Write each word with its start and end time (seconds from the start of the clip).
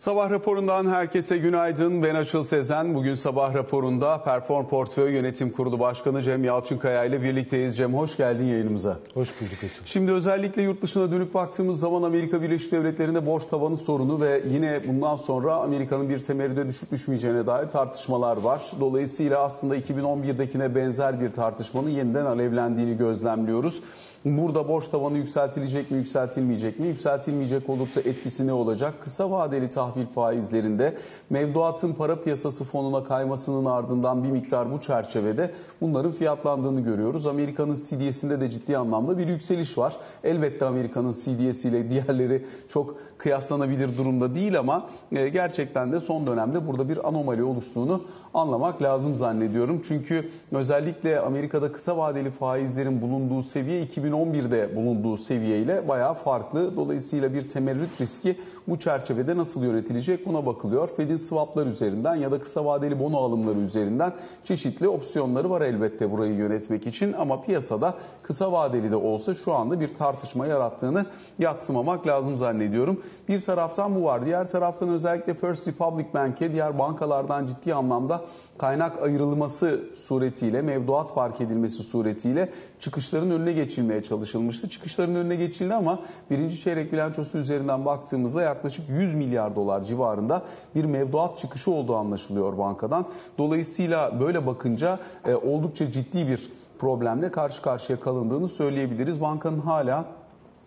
Sabah 0.00 0.30
raporundan 0.30 0.86
herkese 0.86 1.38
günaydın. 1.38 2.02
Ben 2.02 2.14
Açıl 2.14 2.44
Sezen. 2.44 2.94
Bugün 2.94 3.14
sabah 3.14 3.54
raporunda 3.54 4.22
Perform 4.24 4.68
Portföy 4.68 5.12
Yönetim 5.12 5.50
Kurulu 5.50 5.80
Başkanı 5.80 6.22
Cem 6.22 6.44
Yalçınkaya 6.44 7.04
ile 7.04 7.22
birlikteyiz. 7.22 7.76
Cem 7.76 7.94
hoş 7.94 8.16
geldin 8.16 8.44
yayınımıza. 8.44 8.98
Hoş 9.14 9.28
bulduk 9.40 9.58
Açıl. 9.58 9.84
Şimdi 9.84 10.12
özellikle 10.12 10.62
yurt 10.62 10.82
dışına 10.82 11.12
dönüp 11.12 11.34
baktığımız 11.34 11.80
zaman 11.80 12.02
Amerika 12.02 12.42
Birleşik 12.42 12.72
Devletleri'nde 12.72 13.26
borç 13.26 13.44
tavanı 13.44 13.76
sorunu 13.76 14.20
ve 14.20 14.42
yine 14.50 14.80
bundan 14.88 15.16
sonra 15.16 15.54
Amerika'nın 15.54 16.08
bir 16.08 16.18
temeride 16.18 16.66
düşüp 16.66 16.90
düşmeyeceğine 16.90 17.46
dair 17.46 17.66
tartışmalar 17.66 18.36
var. 18.36 18.62
Dolayısıyla 18.80 19.40
aslında 19.40 19.76
2011'dekine 19.76 20.74
benzer 20.74 21.20
bir 21.20 21.30
tartışmanın 21.30 21.90
yeniden 21.90 22.26
alevlendiğini 22.26 22.96
gözlemliyoruz. 22.96 23.82
Burada 24.24 24.68
borç 24.68 24.88
tavanı 24.88 25.18
yükseltilecek 25.18 25.90
mi, 25.90 25.98
yükseltilmeyecek 25.98 26.78
mi? 26.78 26.86
Yükseltilmeyecek 26.86 27.68
olursa 27.68 28.00
etkisi 28.00 28.46
ne 28.46 28.52
olacak? 28.52 28.94
Kısa 29.04 29.30
vadeli 29.30 29.70
tahvil 29.70 30.06
faizlerinde 30.06 30.96
mevduatın 31.30 31.92
para 31.92 32.22
piyasası 32.22 32.64
fonuna 32.64 33.04
kaymasının 33.04 33.64
ardından 33.64 34.24
bir 34.24 34.28
miktar 34.28 34.72
bu 34.72 34.80
çerçevede 34.80 35.50
bunların 35.80 36.12
fiyatlandığını 36.12 36.80
görüyoruz. 36.80 37.26
Amerika'nın 37.26 37.74
CDS'inde 37.74 38.40
de 38.40 38.50
ciddi 38.50 38.78
anlamda 38.78 39.18
bir 39.18 39.28
yükseliş 39.28 39.78
var. 39.78 39.96
Elbette 40.24 40.64
Amerika'nın 40.64 41.12
CDS 41.12 41.64
ile 41.64 41.90
diğerleri 41.90 42.46
çok 42.68 42.96
kıyaslanabilir 43.18 43.96
durumda 43.96 44.34
değil 44.34 44.58
ama 44.58 44.86
e, 45.12 45.28
gerçekten 45.28 45.92
de 45.92 46.00
son 46.00 46.26
dönemde 46.26 46.66
burada 46.66 46.88
bir 46.88 47.08
anomali 47.08 47.42
oluştuğunu 47.42 48.02
anlamak 48.34 48.82
lazım 48.82 49.14
zannediyorum. 49.14 49.82
Çünkü 49.88 50.30
özellikle 50.52 51.20
Amerika'da 51.20 51.72
kısa 51.72 51.96
vadeli 51.96 52.30
faizlerin 52.30 53.02
bulunduğu 53.02 53.42
seviye 53.42 53.82
2011'de 54.10 54.76
bulunduğu 54.76 55.16
seviyeyle 55.16 55.88
bayağı 55.88 56.14
farklı. 56.14 56.76
Dolayısıyla 56.76 57.34
bir 57.34 57.48
temerrüt 57.48 58.00
riski 58.00 58.36
bu 58.68 58.78
çerçevede 58.78 59.36
nasıl 59.36 59.64
yönetilecek 59.64 60.26
buna 60.26 60.46
bakılıyor. 60.46 60.88
Fed'in 60.96 61.16
swaplar 61.16 61.66
üzerinden 61.66 62.14
ya 62.14 62.32
da 62.32 62.40
kısa 62.40 62.64
vadeli 62.64 63.00
bono 63.00 63.16
alımları 63.16 63.58
üzerinden 63.58 64.12
çeşitli 64.44 64.88
opsiyonları 64.88 65.50
var 65.50 65.60
elbette 65.60 66.10
burayı 66.10 66.34
yönetmek 66.34 66.86
için 66.86 67.12
ama 67.12 67.42
piyasada 67.42 67.94
kısa 68.22 68.52
vadeli 68.52 68.90
de 68.90 68.96
olsa 68.96 69.34
şu 69.34 69.52
anda 69.52 69.80
bir 69.80 69.94
tartışma 69.94 70.46
yarattığını 70.46 71.06
yatsımamak 71.38 72.06
lazım 72.06 72.36
zannediyorum. 72.36 73.02
Bir 73.28 73.40
taraftan 73.40 73.94
bu 73.94 74.04
var. 74.04 74.26
Diğer 74.26 74.48
taraftan 74.48 74.88
özellikle 74.88 75.34
First 75.34 75.68
Republic 75.68 76.06
Bank'e 76.14 76.52
diğer 76.52 76.78
bankalardan 76.78 77.46
ciddi 77.46 77.74
anlamda 77.74 78.24
kaynak 78.58 79.02
ayrılması 79.02 79.80
suretiyle, 79.94 80.62
mevduat 80.62 81.14
fark 81.14 81.40
edilmesi 81.40 81.82
suretiyle 81.82 82.52
çıkışların 82.78 83.30
önüne 83.30 83.52
geçilmeye 83.52 83.99
çalışılmıştı. 84.02 84.68
Çıkışların 84.68 85.14
önüne 85.14 85.36
geçildi 85.36 85.74
ama 85.74 85.98
birinci 86.30 86.60
çeyrek 86.60 86.92
bilançosu 86.92 87.38
üzerinden 87.38 87.84
baktığımızda 87.84 88.42
yaklaşık 88.42 88.88
100 88.88 89.14
milyar 89.14 89.56
dolar 89.56 89.84
civarında 89.84 90.42
bir 90.74 90.84
mevduat 90.84 91.38
çıkışı 91.38 91.70
olduğu 91.70 91.96
anlaşılıyor 91.96 92.58
bankadan. 92.58 93.06
Dolayısıyla 93.38 94.20
böyle 94.20 94.46
bakınca 94.46 94.98
e, 95.26 95.34
oldukça 95.34 95.92
ciddi 95.92 96.28
bir 96.28 96.50
problemle 96.78 97.30
karşı 97.30 97.62
karşıya 97.62 98.00
kalındığını 98.00 98.48
söyleyebiliriz. 98.48 99.20
Bankanın 99.20 99.60
hala 99.60 100.04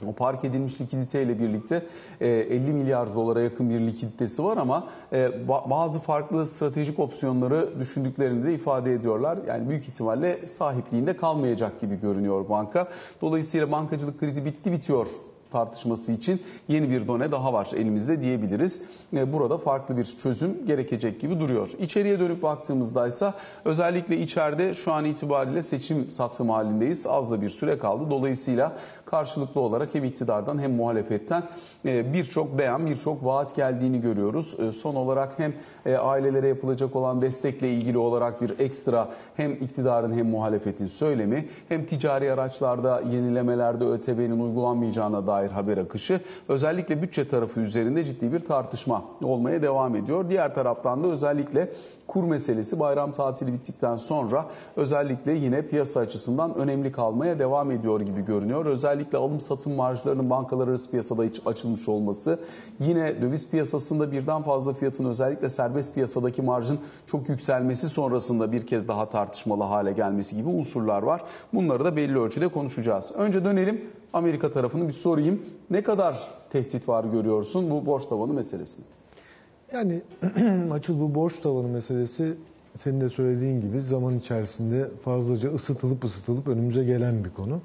o 0.04 0.14
park 0.14 0.46
edilmiş 0.46 0.82
likiditeyle 0.82 1.40
birlikte 1.40 1.86
50 2.22 2.70
e, 2.70 2.74
milyar 2.74 3.16
dolara 3.16 3.42
yakın 3.42 3.70
bir 3.70 3.80
likiditesi 3.80 4.44
var 4.44 4.58
ama 4.58 4.88
e, 5.14 5.48
bazı 5.48 6.00
farklı 6.00 6.48
stratejik 6.48 7.00
opsiyonları 7.00 7.80
düşündüklerini 7.80 8.46
de 8.46 8.54
ifade 8.54 8.94
ediyorlar. 8.94 9.40
Yani 9.48 9.70
büyük 9.70 9.84
ihtimalle 9.84 10.48
sahipliğinde 10.48 11.18
kalmayacak 11.18 11.82
gibi 11.82 12.00
görünüyor 12.00 12.50
banka. 12.50 12.88
Dolayısıyla 13.22 13.72
bankacılık 13.72 14.20
krizi 14.20 14.46
bitti 14.46 14.72
bitiyor 14.72 15.08
tartışması 15.54 16.12
için 16.12 16.42
yeni 16.68 16.90
bir 16.90 17.08
done 17.08 17.32
daha 17.32 17.54
var 17.54 17.70
elimizde 17.76 18.22
diyebiliriz. 18.22 18.82
E, 19.14 19.34
burada 19.34 19.58
farklı 19.58 19.98
bir 19.98 20.06
çözüm 20.06 20.66
gerekecek 20.66 21.22
gibi 21.22 21.40
duruyor. 21.40 21.70
İçeriye 21.80 22.20
dönüp 22.20 22.44
baktığımızda 22.44 23.08
ise 23.08 23.34
özellikle 23.66 24.18
içeride 24.18 24.74
şu 24.74 24.92
an 24.92 25.06
itibariyle 25.06 25.64
seçim 25.64 26.12
satım 26.12 26.50
halindeyiz. 26.50 27.08
Az 27.08 27.32
da 27.32 27.42
bir 27.42 27.50
süre 27.50 27.78
kaldı. 27.78 28.04
Dolayısıyla 28.10 28.74
karşılıklı 29.06 29.62
olarak 29.62 29.96
hem 29.96 30.04
iktidardan 30.04 30.60
hem 30.60 30.72
muhalefetten 30.72 31.44
e, 31.86 32.14
birçok 32.14 32.58
beyan, 32.58 32.86
birçok 32.86 33.26
vaat 33.26 33.56
geldiğini 33.56 34.02
görüyoruz. 34.02 34.58
E, 34.60 34.72
son 34.72 34.96
olarak 34.96 35.40
hem 35.40 35.54
ailelere 36.00 36.48
yapılacak 36.48 36.96
olan 36.96 37.22
destekle 37.22 37.70
ilgili 37.74 37.98
olarak 37.98 38.42
bir 38.42 38.60
ekstra 38.60 39.10
hem 39.36 39.52
iktidarın 39.52 40.14
hem 40.14 40.30
muhalefetin 40.30 40.88
söylemi 40.88 41.48
hem 41.70 41.86
ticari 41.86 42.32
araçlarda 42.32 43.02
yenilemelerde 43.12 43.86
ÖTV'nin 43.86 44.40
uygulanmayacağına 44.40 45.28
dair 45.28 45.43
dair 45.44 45.52
haber 45.52 45.78
akışı 45.78 46.22
özellikle 46.50 47.02
bütçe 47.02 47.28
tarafı 47.28 47.60
üzerinde 47.60 48.06
ciddi 48.06 48.34
bir 48.34 48.40
tartışma 48.40 49.04
olmaya 49.24 49.62
devam 49.62 49.96
ediyor. 49.96 50.30
Diğer 50.30 50.56
taraftan 50.56 51.04
da 51.04 51.08
özellikle 51.08 51.70
kur 52.08 52.24
meselesi 52.24 52.80
bayram 52.80 53.12
tatili 53.12 53.54
bittikten 53.54 53.98
sonra 53.98 54.46
özellikle 54.76 55.32
yine 55.32 55.62
piyasa 55.62 56.00
açısından 56.00 56.56
önemli 56.56 56.92
kalmaya 56.92 57.40
devam 57.40 57.72
ediyor 57.72 58.02
gibi 58.02 58.26
görünüyor. 58.26 58.66
Özellikle 58.66 59.18
alım 59.18 59.40
satım 59.40 59.74
marjlarının 59.74 60.30
bankalar 60.30 60.68
arası 60.68 60.92
piyasada 60.92 61.24
hiç 61.24 61.42
açılmış 61.46 61.90
olması, 61.90 62.40
yine 62.80 63.22
döviz 63.22 63.50
piyasasında 63.50 64.12
birden 64.12 64.42
fazla 64.42 64.74
fiyatın 64.74 65.06
özellikle 65.06 65.50
serbest 65.50 65.94
piyasadaki 65.94 66.42
marjın 66.42 66.80
çok 67.08 67.30
yükselmesi 67.30 67.88
sonrasında 67.88 68.52
bir 68.52 68.68
kez 68.68 68.88
daha 68.88 69.10
tartışmalı 69.10 69.64
hale 69.64 69.92
gelmesi 69.92 70.36
gibi 70.36 70.50
unsurlar 70.50 71.04
var. 71.04 71.22
Bunları 71.54 71.86
da 71.86 71.96
belli 71.96 72.20
ölçüde 72.20 72.48
konuşacağız. 72.48 73.12
Önce 73.16 73.46
dönelim 73.46 73.82
Amerika 74.14 74.52
tarafını 74.52 74.88
bir 74.88 74.94
sorayım. 74.94 75.42
Ne 75.70 75.84
kadar 75.84 76.32
tehdit 76.50 76.90
var 76.90 77.04
görüyorsun 77.04 77.72
bu 77.72 77.86
borç 77.86 78.06
tavanı 78.06 78.34
meselesinde? 78.34 78.86
Yani 79.74 80.02
açıl 80.72 81.00
bu 81.00 81.16
borç 81.16 81.34
tavanı 81.40 81.68
meselesi 81.68 82.34
senin 82.76 83.02
de 83.02 83.10
söylediğin 83.10 83.62
gibi 83.62 83.82
zaman 83.82 84.18
içerisinde 84.18 84.90
fazlaca 85.06 85.54
ısıtılıp 85.54 86.04
ısıtılıp 86.06 86.48
önümüze 86.48 86.84
gelen 86.84 87.24
bir 87.24 87.30
konu. 87.30 87.62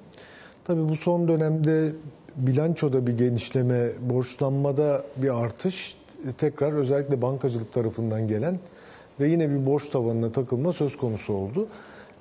Tabii 0.64 0.88
bu 0.88 0.96
son 0.96 1.28
dönemde 1.28 1.92
bilançoda 2.36 3.06
bir 3.06 3.18
genişleme, 3.18 3.90
borçlanmada 4.00 5.02
bir 5.16 5.42
artış, 5.44 5.96
tekrar 6.38 6.72
özellikle 6.72 7.22
bankacılık 7.22 7.72
tarafından 7.72 8.28
gelen 8.28 8.58
ve 9.20 9.28
yine 9.28 9.50
bir 9.50 9.66
borç 9.66 9.90
tavanına 9.90 10.32
takılma 10.32 10.72
söz 10.72 10.96
konusu 10.96 11.32
oldu. 11.32 11.66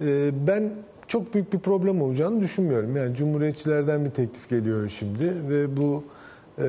Ee, 0.01 0.31
ben 0.47 0.71
çok 1.07 1.33
büyük 1.33 1.53
bir 1.53 1.59
problem 1.59 2.01
olacağını 2.01 2.41
düşünmüyorum. 2.41 2.97
Yani 2.97 3.15
Cumhuriyetçilerden 3.15 4.05
bir 4.05 4.09
teklif 4.09 4.49
geliyor 4.49 4.89
şimdi 4.99 5.33
ve 5.49 5.77
bu 5.77 6.03
e, 6.57 6.65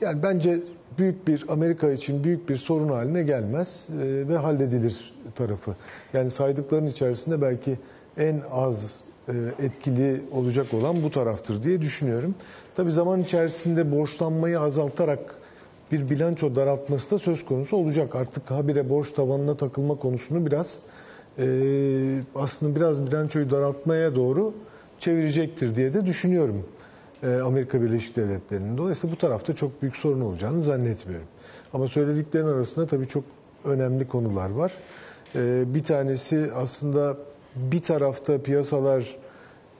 yani 0.00 0.22
bence 0.22 0.60
büyük 0.98 1.28
bir 1.28 1.44
Amerika 1.48 1.90
için 1.90 2.24
büyük 2.24 2.48
bir 2.48 2.56
sorun 2.56 2.88
haline 2.88 3.22
gelmez 3.22 3.88
e, 4.02 4.28
ve 4.28 4.36
halledilir 4.36 5.14
tarafı. 5.34 5.74
Yani 6.12 6.30
saydıkların 6.30 6.86
içerisinde 6.86 7.42
belki 7.42 7.78
en 8.16 8.42
az 8.52 9.00
e, 9.28 9.32
etkili 9.64 10.22
olacak 10.32 10.74
olan 10.74 11.02
bu 11.02 11.10
taraftır 11.10 11.62
diye 11.62 11.80
düşünüyorum. 11.80 12.34
Tabi 12.74 12.90
zaman 12.92 13.22
içerisinde 13.22 13.92
borçlanmayı 13.92 14.60
azaltarak 14.60 15.34
bir 15.92 16.10
bilanço 16.10 16.56
daraltması 16.56 17.10
da 17.10 17.18
söz 17.18 17.44
konusu 17.44 17.76
olacak. 17.76 18.14
Artık 18.14 18.50
habire 18.50 18.90
borç 18.90 19.12
tavanına 19.12 19.56
takılma 19.56 19.94
konusunu 19.94 20.46
biraz 20.46 20.78
e, 21.38 21.46
aslında 22.34 22.76
biraz 22.76 23.06
bilançoyu 23.06 23.50
daraltmaya 23.50 24.14
doğru 24.14 24.54
çevirecektir 24.98 25.76
diye 25.76 25.94
de 25.94 26.06
düşünüyorum 26.06 26.64
e, 27.22 27.34
Amerika 27.40 27.82
Birleşik 27.82 28.16
Devletleri'nin. 28.16 28.78
Dolayısıyla 28.78 29.16
bu 29.16 29.18
tarafta 29.18 29.54
çok 29.54 29.82
büyük 29.82 29.96
sorun 29.96 30.20
olacağını 30.20 30.62
zannetmiyorum. 30.62 31.26
Ama 31.72 31.88
söylediklerin 31.88 32.46
arasında 32.46 32.86
tabii 32.86 33.08
çok 33.08 33.24
önemli 33.64 34.08
konular 34.08 34.50
var. 34.50 34.72
E, 35.34 35.74
bir 35.74 35.84
tanesi 35.84 36.50
aslında 36.54 37.16
bir 37.56 37.82
tarafta 37.82 38.42
piyasalar 38.42 39.16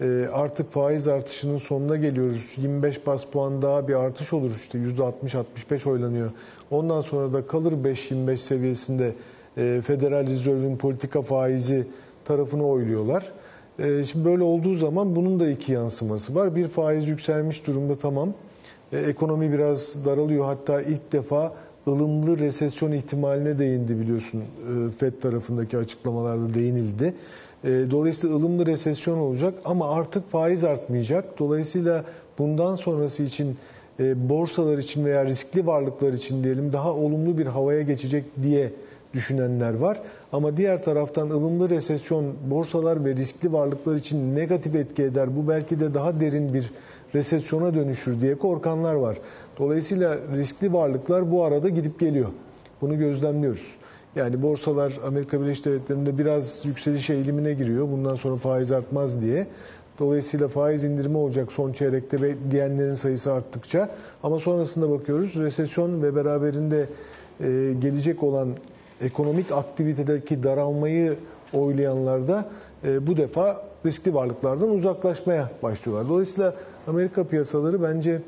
e, 0.00 0.28
artık 0.32 0.72
faiz 0.72 1.08
artışının 1.08 1.58
sonuna 1.58 1.96
geliyoruz. 1.96 2.44
25 2.56 3.06
bas 3.06 3.24
puan 3.24 3.62
daha 3.62 3.88
bir 3.88 3.94
artış 3.94 4.32
olur 4.32 4.50
işte 4.56 4.78
%60-65 4.78 5.88
oylanıyor. 5.90 6.30
Ondan 6.70 7.00
sonra 7.00 7.32
da 7.32 7.46
kalır 7.46 7.72
5-25 7.72 8.36
seviyesinde 8.36 9.12
e, 9.56 9.80
Federal 9.86 10.26
Reserve'in 10.26 10.76
politika 10.76 11.22
faizi 11.22 11.86
tarafını 12.24 12.66
oyluyorlar. 12.66 13.32
E, 13.78 14.04
şimdi 14.04 14.24
böyle 14.24 14.42
olduğu 14.42 14.74
zaman 14.74 15.16
bunun 15.16 15.40
da 15.40 15.48
iki 15.48 15.72
yansıması 15.72 16.34
var. 16.34 16.56
Bir 16.56 16.68
faiz 16.68 17.08
yükselmiş 17.08 17.66
durumda 17.66 17.96
tamam. 17.96 18.32
E, 18.92 18.98
ekonomi 18.98 19.52
biraz 19.52 20.04
daralıyor. 20.06 20.44
Hatta 20.44 20.82
ilk 20.82 21.12
defa 21.12 21.52
ılımlı 21.88 22.38
resesyon 22.38 22.92
ihtimaline 22.92 23.58
değindi 23.58 24.00
biliyorsun. 24.00 24.42
FED 24.98 25.12
tarafındaki 25.22 25.78
açıklamalarda 25.78 26.54
değinildi. 26.54 27.14
Dolayısıyla 27.64 28.36
ılımlı 28.36 28.66
resesyon 28.66 29.18
olacak 29.18 29.54
ama 29.64 29.90
artık 29.90 30.30
faiz 30.30 30.64
artmayacak. 30.64 31.38
Dolayısıyla 31.38 32.04
bundan 32.38 32.74
sonrası 32.74 33.22
için 33.22 33.56
borsalar 34.00 34.78
için 34.78 35.04
veya 35.04 35.26
riskli 35.26 35.66
varlıklar 35.66 36.12
için 36.12 36.44
diyelim 36.44 36.72
daha 36.72 36.92
olumlu 36.92 37.38
bir 37.38 37.46
havaya 37.46 37.82
geçecek 37.82 38.24
diye 38.42 38.70
düşünenler 39.14 39.74
var. 39.74 40.00
Ama 40.32 40.56
diğer 40.56 40.84
taraftan 40.84 41.30
ılımlı 41.30 41.70
resesyon 41.70 42.34
borsalar 42.50 43.04
ve 43.04 43.16
riskli 43.16 43.52
varlıklar 43.52 43.94
için 43.94 44.34
negatif 44.36 44.74
etki 44.74 45.02
eder. 45.02 45.36
Bu 45.36 45.48
belki 45.48 45.80
de 45.80 45.94
daha 45.94 46.20
derin 46.20 46.54
bir 46.54 46.70
resesyona 47.14 47.74
dönüşür 47.74 48.20
diye 48.20 48.34
korkanlar 48.34 48.94
var. 48.94 49.18
Dolayısıyla 49.58 50.18
riskli 50.36 50.72
varlıklar 50.72 51.30
bu 51.30 51.44
arada 51.44 51.68
gidip 51.68 52.00
geliyor. 52.00 52.28
Bunu 52.80 52.98
gözlemliyoruz. 52.98 53.74
Yani 54.16 54.42
borsalar 54.42 55.00
Amerika 55.06 55.40
Birleşik 55.40 55.64
Devletleri'nde 55.64 56.18
biraz 56.18 56.64
yükseliş 56.64 57.10
eğilimine 57.10 57.52
giriyor. 57.52 57.88
Bundan 57.88 58.14
sonra 58.14 58.36
faiz 58.36 58.72
artmaz 58.72 59.22
diye. 59.22 59.46
Dolayısıyla 59.98 60.48
faiz 60.48 60.84
indirimi 60.84 61.16
olacak 61.16 61.52
son 61.52 61.72
çeyrekte 61.72 62.36
diyenlerin 62.50 62.94
sayısı 62.94 63.32
arttıkça. 63.32 63.90
Ama 64.22 64.38
sonrasında 64.38 64.90
bakıyoruz 64.90 65.34
resesyon 65.34 66.02
ve 66.02 66.16
beraberinde 66.16 66.86
e, 67.40 67.74
gelecek 67.80 68.22
olan 68.22 68.48
ekonomik 69.00 69.52
aktivitedeki 69.52 70.42
daralmayı 70.42 71.16
oylayanlar 71.52 72.28
da 72.28 72.48
e, 72.84 73.06
bu 73.06 73.16
defa 73.16 73.62
riskli 73.86 74.14
varlıklardan 74.14 74.70
uzaklaşmaya 74.70 75.50
başlıyorlar. 75.62 76.08
Dolayısıyla 76.08 76.54
Amerika 76.86 77.24
piyasaları 77.24 77.82
bence 77.82 78.22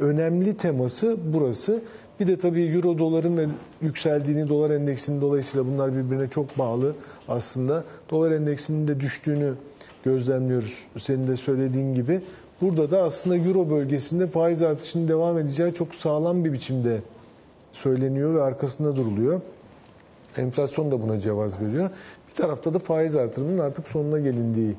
önemli 0.00 0.56
teması 0.56 1.16
burası. 1.24 1.82
Bir 2.20 2.26
de 2.26 2.36
tabii 2.38 2.64
euro 2.64 2.98
doların 2.98 3.52
yükseldiğini, 3.80 4.48
dolar 4.48 4.70
endeksinin 4.70 5.20
dolayısıyla 5.20 5.66
bunlar 5.66 5.92
birbirine 5.96 6.28
çok 6.28 6.58
bağlı 6.58 6.94
aslında. 7.28 7.84
Dolar 8.10 8.30
endeksinin 8.30 8.88
de 8.88 9.00
düştüğünü 9.00 9.54
gözlemliyoruz. 10.04 10.84
Senin 10.98 11.28
de 11.28 11.36
söylediğin 11.36 11.94
gibi. 11.94 12.20
Burada 12.60 12.90
da 12.90 13.02
aslında 13.02 13.36
euro 13.36 13.70
bölgesinde 13.70 14.26
faiz 14.26 14.62
artışının 14.62 15.08
devam 15.08 15.38
edeceği 15.38 15.74
çok 15.74 15.94
sağlam 15.94 16.44
bir 16.44 16.52
biçimde 16.52 17.00
söyleniyor 17.72 18.34
ve 18.34 18.42
arkasında 18.42 18.96
duruluyor. 18.96 19.40
Enflasyon 20.38 20.90
da 20.90 21.02
buna 21.02 21.20
cevaz 21.20 21.60
veriyor. 21.62 21.90
Bir 22.28 22.34
tarafta 22.34 22.74
da 22.74 22.78
faiz 22.78 23.16
artırımının 23.16 23.58
artık 23.58 23.88
sonuna 23.88 24.18
gelindiği 24.18 24.74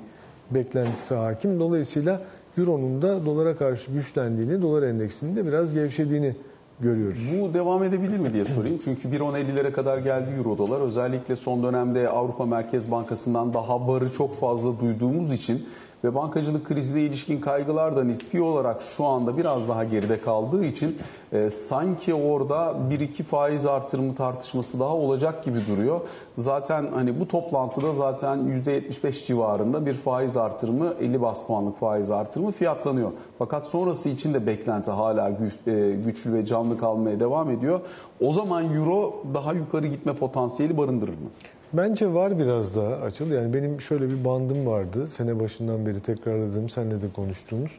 beklentisi 0.52 1.16
hakim. 1.16 1.60
Dolayısıyla 1.60 2.22
Euro'nun 2.58 3.02
da 3.02 3.26
dolara 3.26 3.58
karşı 3.58 3.92
güçlendiğini, 3.92 4.62
dolar 4.62 4.84
endeksinin 4.84 5.36
de 5.36 5.46
biraz 5.46 5.74
gevşediğini 5.74 6.36
görüyoruz. 6.80 7.20
Bu 7.42 7.54
devam 7.54 7.84
edebilir 7.84 8.18
mi 8.18 8.34
diye 8.34 8.46
sorayım. 8.46 8.80
Çünkü 8.84 9.08
1.10.50'lere 9.08 9.72
kadar 9.72 9.98
geldi 9.98 10.32
euro 10.38 10.58
dolar. 10.58 10.82
Özellikle 10.82 11.36
son 11.36 11.64
dönemde 11.64 12.10
Avrupa 12.10 12.46
Merkez 12.46 12.92
Bankası'ndan 12.92 13.54
daha 13.54 13.88
barı 13.88 14.12
çok 14.12 14.36
fazla 14.36 14.80
duyduğumuz 14.80 15.32
için 15.32 15.66
ve 16.04 16.16
bankacılık 16.16 16.66
krizine 16.66 17.02
ilişkin 17.02 17.42
kaygılar 17.42 17.96
da 17.96 18.04
nispi 18.04 18.42
olarak 18.42 18.82
şu 18.82 19.06
anda 19.06 19.38
biraz 19.38 19.68
daha 19.70 19.84
geride 19.84 20.22
kaldığı 20.22 20.66
için 20.66 20.98
e, 21.34 21.50
sanki 21.50 22.14
orada 22.14 22.76
bir 22.90 23.00
iki 23.00 23.24
faiz 23.24 23.66
artırımı 23.66 24.16
tartışması 24.16 24.80
daha 24.80 24.96
olacak 24.96 25.44
gibi 25.44 25.60
duruyor. 25.68 26.02
Zaten 26.36 26.88
hani 26.94 27.20
bu 27.20 27.28
toplantıda 27.28 27.94
zaten 27.94 28.38
%75 28.66 29.26
civarında 29.26 29.86
bir 29.86 29.94
faiz 29.94 30.38
artırımı 30.38 30.94
50 31.02 31.22
bas 31.22 31.46
puanlık 31.48 31.80
faiz 31.80 32.12
artırımı 32.12 32.52
fiyatlanıyor. 32.52 33.12
Fakat 33.40 33.66
sonrası 33.68 34.10
için 34.10 34.34
de 34.34 34.48
beklenti 34.48 34.92
hala 34.92 35.30
güç, 35.30 35.54
e, 35.68 35.92
güçlü 36.06 36.34
ve 36.34 36.46
canlı 36.46 36.78
kalmaya 36.78 37.20
devam 37.20 37.52
ediyor. 37.52 37.80
O 38.22 38.34
zaman 38.34 38.76
euro 38.76 39.24
daha 39.34 39.54
yukarı 39.54 39.88
gitme 39.88 40.14
potansiyeli 40.14 40.78
barındırır 40.78 41.14
mı? 41.14 41.30
Bence 41.74 42.14
var 42.14 42.40
biraz 42.40 42.76
daha 42.76 42.96
açıl. 42.96 43.32
Yani 43.32 43.54
benim 43.54 43.82
şöyle 43.82 44.10
bir 44.10 44.26
bandım 44.26 44.68
vardı. 44.68 45.08
Sene 45.08 45.40
başından 45.40 45.86
beri 45.86 46.00
tekrarladığım, 46.00 46.70
seninle 46.70 47.02
de 47.02 47.10
konuştuğumuz. 47.16 47.72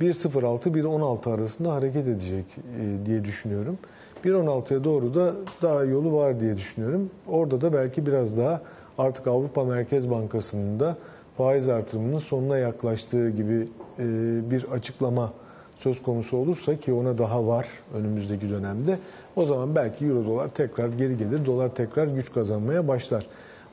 1.06-1.16 0.00 1.34
arasında 1.34 1.72
hareket 1.72 2.06
edecek 2.06 2.44
e, 2.80 3.06
diye 3.06 3.24
düşünüyorum. 3.24 3.78
1.16'ya 4.24 4.84
doğru 4.84 5.14
da 5.14 5.34
daha 5.62 5.84
yolu 5.84 6.12
var 6.12 6.40
diye 6.40 6.56
düşünüyorum. 6.56 7.10
Orada 7.28 7.60
da 7.60 7.72
belki 7.72 8.06
biraz 8.06 8.36
daha 8.36 8.60
artık 8.98 9.26
Avrupa 9.26 9.64
Merkez 9.64 10.10
Bankası'nın 10.10 10.80
da 10.80 10.96
faiz 11.36 11.68
artırımının 11.68 12.18
sonuna 12.18 12.58
yaklaştığı 12.58 13.30
gibi 13.30 13.68
e, 13.98 14.04
bir 14.50 14.64
açıklama 14.64 15.32
söz 15.82 16.02
konusu 16.02 16.36
olursa 16.36 16.76
ki 16.76 16.92
ona 16.92 17.18
daha 17.18 17.46
var 17.46 17.66
önümüzdeki 17.94 18.50
dönemde 18.50 18.98
o 19.36 19.44
zaman 19.44 19.74
belki 19.74 20.06
euro 20.06 20.24
dolar 20.24 20.48
tekrar 20.48 20.88
geri 20.88 21.18
gelir, 21.18 21.46
dolar 21.46 21.74
tekrar 21.74 22.06
güç 22.06 22.32
kazanmaya 22.32 22.88
başlar. 22.88 23.26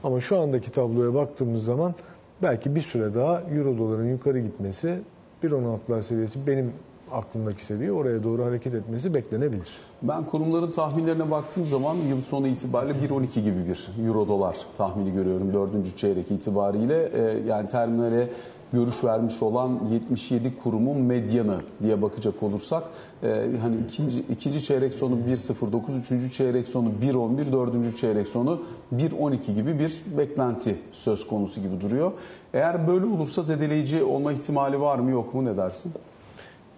Ama 0.04 0.22
şu 0.22 0.40
andaki 0.40 0.72
tabloya 0.72 1.14
baktığımız 1.14 1.64
zaman 1.64 1.94
belki 2.42 2.76
bir 2.76 2.82
süre 2.82 3.16
daha 3.16 3.42
euro 3.42 3.78
doların 3.78 4.10
yukarı 4.10 4.40
gitmesi 4.40 5.00
1.16'lar 5.44 6.02
seviyesi 6.02 6.48
benim 6.48 6.74
aklımdaki 7.12 7.66
seviye 7.66 7.92
oraya 7.92 8.24
doğru 8.24 8.46
hareket 8.46 8.74
etmesi 8.74 9.14
beklenebilir. 9.14 9.68
Ben 10.02 10.26
kurumların 10.26 10.72
tahminlerine 10.72 11.32
baktığım 11.32 11.68
zaman 11.68 11.96
yıl 11.96 12.22
sonu 12.22 12.48
itibariyle 12.48 13.00
1.12 13.00 13.42
gibi 13.42 13.66
bir 13.68 13.90
euro 14.08 14.28
dolar 14.28 14.58
tahmini 14.78 15.14
görüyorum 15.14 15.54
dördüncü 15.54 15.96
çeyrek 15.96 16.32
itibariyle. 16.32 17.12
Yani 17.48 17.68
terminale 17.68 18.28
görüş 18.74 19.04
vermiş 19.04 19.42
olan 19.44 19.80
77 19.92 20.58
kurumun 20.64 20.98
medyanı 21.02 21.62
diye 21.84 22.02
bakacak 22.02 22.44
olursak 22.44 22.84
e, 23.24 23.28
hani 23.62 23.76
ikinci, 23.88 24.20
ikinci 24.20 24.64
çeyrek 24.64 24.94
sonu 24.94 25.16
1.09, 25.16 26.00
üçüncü 26.00 26.32
çeyrek 26.32 26.68
sonu 26.68 26.90
1.11, 27.02 27.52
dördüncü 27.52 27.98
çeyrek 27.98 28.28
sonu 28.28 28.62
1.12 28.96 29.54
gibi 29.54 29.80
bir 29.80 30.02
beklenti 30.18 30.76
söz 30.92 31.28
konusu 31.28 31.62
gibi 31.62 31.82
duruyor. 31.82 32.12
Eğer 32.54 32.88
böyle 32.88 33.06
olursa 33.06 33.44
zedeleyici 33.44 34.04
olma 34.04 34.34
ihtimali 34.34 34.82
var 34.82 35.00
mı 35.00 35.12
yok 35.12 35.34
mu 35.34 35.46
ne 35.46 35.58
dersin? 35.58 35.92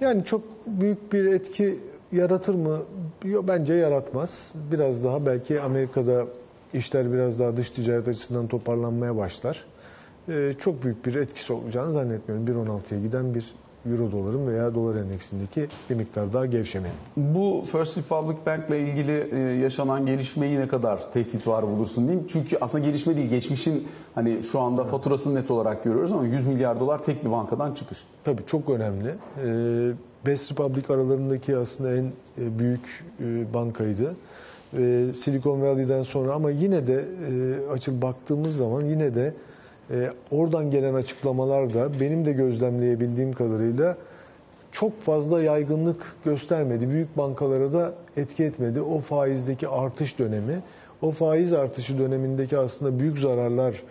Yani 0.01 0.25
çok 0.25 0.41
büyük 0.67 1.13
bir 1.13 1.25
etki 1.25 1.79
yaratır 2.11 2.55
mı? 2.55 2.77
Bence 3.23 3.73
yaratmaz. 3.73 4.51
Biraz 4.71 5.03
daha 5.03 5.25
belki 5.25 5.61
Amerika'da 5.61 6.25
işler 6.73 7.13
biraz 7.13 7.39
daha 7.39 7.57
dış 7.57 7.71
ticaret 7.71 8.07
açısından 8.07 8.47
toparlanmaya 8.47 9.17
başlar. 9.17 9.65
Ee, 10.29 10.53
çok 10.59 10.83
büyük 10.83 11.05
bir 11.05 11.15
etkisi 11.15 11.53
olacağını 11.53 11.91
zannetmiyorum. 11.91 12.47
1.16'ya 12.47 13.01
giden 13.01 13.35
bir 13.35 13.45
euro 13.89 14.11
doların 14.11 14.47
veya 14.47 14.75
dolar 14.75 14.95
endeksindeki 14.95 15.67
bir 15.89 15.95
miktar 15.95 16.33
daha 16.33 16.45
gevşemenin. 16.45 16.95
Bu 17.17 17.63
First 17.71 17.97
Republic 17.97 18.37
Bank 18.45 18.69
ile 18.69 18.79
ilgili 18.79 19.29
e, 19.31 19.37
yaşanan 19.39 20.05
gelişmeyi 20.05 20.59
ne 20.59 20.67
kadar 20.67 21.11
tehdit 21.13 21.47
var 21.47 21.67
bulursun 21.67 22.07
diyeyim. 22.07 22.27
Çünkü 22.29 22.57
aslında 22.61 22.85
gelişme 22.85 23.15
değil, 23.15 23.29
geçmişin 23.29 23.87
hani 24.15 24.43
şu 24.43 24.59
anda 24.59 24.83
faturasını 24.83 25.35
net 25.35 25.51
olarak 25.51 25.83
görüyoruz 25.83 26.11
ama 26.13 26.25
100 26.25 26.47
milyar 26.47 26.79
dolar 26.79 27.03
tek 27.03 27.25
bir 27.25 27.31
bankadan 27.31 27.73
çıkış. 27.73 27.97
Tabii 28.23 28.45
çok 28.45 28.69
önemli. 28.69 29.15
Ee, 29.45 29.91
Best 30.25 30.51
Republic 30.51 30.93
aralarındaki 30.93 31.57
aslında 31.57 31.95
en 31.95 32.03
e, 32.37 32.59
büyük 32.59 33.03
e, 33.19 33.53
bankaydı. 33.53 34.15
Silicon 35.15 35.61
Valley'den 35.61 36.03
sonra 36.03 36.33
ama 36.33 36.49
yine 36.49 36.87
de 36.87 37.05
açık 37.71 38.01
baktığımız 38.01 38.55
zaman 38.55 38.85
yine 38.85 39.15
de 39.15 39.33
e, 39.91 40.11
oradan 40.31 40.71
gelen 40.71 40.93
açıklamalar 40.93 41.73
da 41.73 41.99
benim 41.99 42.25
de 42.25 42.31
gözlemleyebildiğim 42.31 43.33
kadarıyla 43.33 43.97
çok 44.71 45.01
fazla 45.01 45.41
yaygınlık 45.41 46.15
göstermedi. 46.25 46.89
Büyük 46.89 47.17
bankalara 47.17 47.73
da 47.73 47.93
etki 48.17 48.43
etmedi. 48.43 48.81
O 48.81 48.99
faizdeki 48.99 49.67
artış 49.67 50.19
dönemi, 50.19 50.61
o 51.01 51.11
faiz 51.11 51.53
artışı 51.53 51.99
dönemindeki 51.99 52.57
aslında 52.57 52.99
büyük 52.99 53.19
zararlar 53.19 53.83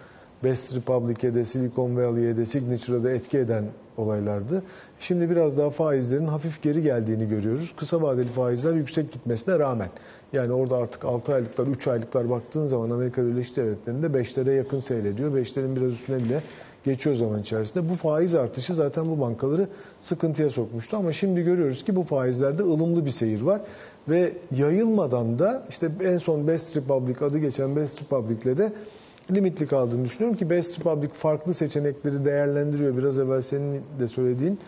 Best 0.45 0.75
Republic'e 0.75 1.35
de, 1.35 1.45
Silicon 1.45 1.97
Valley'e 1.97 2.37
de, 2.37 2.47
Signature'a 2.47 3.05
da 3.05 3.11
etki 3.11 3.39
eden 3.39 3.65
olaylardı. 4.01 4.63
Şimdi 5.01 5.31
biraz 5.31 5.59
daha 5.59 5.71
faizlerin 5.71 6.27
hafif 6.27 6.63
geri 6.63 6.83
geldiğini 6.83 7.29
görüyoruz. 7.29 7.75
Kısa 7.77 8.03
vadeli 8.03 8.29
faizler 8.29 8.75
yüksek 8.75 9.13
gitmesine 9.13 9.59
rağmen. 9.59 9.89
Yani 10.33 10.53
orada 10.53 10.77
artık 10.77 11.05
6 11.05 11.35
aylıklar, 11.35 11.67
3 11.67 11.89
aylıklar 11.89 12.31
baktığın 12.31 12.67
zaman 12.67 12.91
Amerika 12.91 13.27
Birleşik 13.27 13.57
Devletleri'nde 13.57 14.07
5'lere 14.07 14.55
yakın 14.57 14.81
seyrediyor. 14.81 15.33
5'lerin 15.33 15.77
biraz 15.77 15.93
üstüne 15.93 16.19
bile 16.19 16.43
geçiyor 16.85 17.17
zaman 17.17 17.41
içerisinde. 17.41 17.89
Bu 17.89 17.95
faiz 17.95 18.35
artışı 18.35 18.75
zaten 18.75 19.11
bu 19.11 19.21
bankaları 19.21 19.69
sıkıntıya 20.01 20.51
sokmuştu. 20.51 20.97
Ama 20.97 21.13
şimdi 21.13 21.43
görüyoruz 21.43 21.85
ki 21.85 21.97
bu 21.97 22.03
faizlerde 22.03 22.63
ılımlı 22.63 23.07
bir 23.07 23.11
seyir 23.11 23.43
var. 23.43 23.61
Ve 24.09 24.33
yayılmadan 24.57 25.39
da 25.39 25.67
işte 25.71 25.91
en 26.05 26.19
son 26.19 26.49
Best 26.49 26.77
Republic 26.77 27.27
adı 27.27 27.39
geçen 27.39 27.77
Best 27.77 28.03
Republic'le 28.03 28.59
de 28.59 28.73
limitli 29.35 29.67
kaldığını 29.67 30.05
düşünüyorum 30.05 30.39
ki 30.39 30.51
Best 30.51 30.79
Republic 30.79 31.11
farklı 31.15 31.55
seçenekleri 31.55 32.25
değerlendiriyor. 32.25 32.97
Biraz 32.97 33.19
evvel 33.19 33.43
senin 33.43 33.83
de 34.01 34.09
söylediğin. 34.09 34.59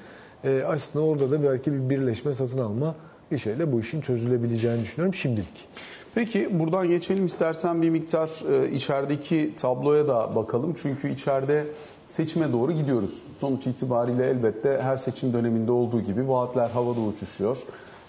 E, 0.44 0.62
aslında 0.66 1.04
orada 1.04 1.30
da 1.30 1.42
belki 1.42 1.72
bir 1.72 1.90
birleşme 1.90 2.34
satın 2.34 2.58
alma 2.58 2.94
bir 3.30 3.38
şeyle 3.38 3.72
bu 3.72 3.80
işin 3.80 4.00
çözülebileceğini 4.00 4.82
düşünüyorum 4.82 5.14
şimdilik. 5.14 5.68
Peki 6.14 6.58
buradan 6.58 6.88
geçelim 6.88 7.26
istersen 7.26 7.82
bir 7.82 7.90
miktar 7.90 8.30
e, 8.52 8.70
içerideki 8.70 9.54
tabloya 9.56 10.08
da 10.08 10.34
bakalım. 10.36 10.74
Çünkü 10.82 11.10
içeride 11.12 11.66
seçime 12.06 12.52
doğru 12.52 12.72
gidiyoruz. 12.72 13.22
Sonuç 13.38 13.66
itibariyle 13.66 14.26
elbette 14.26 14.78
her 14.82 14.96
seçim 14.96 15.32
döneminde 15.32 15.72
olduğu 15.72 16.00
gibi 16.00 16.28
vaatler 16.28 16.70
havada 16.70 17.00
uçuşuyor. 17.00 17.58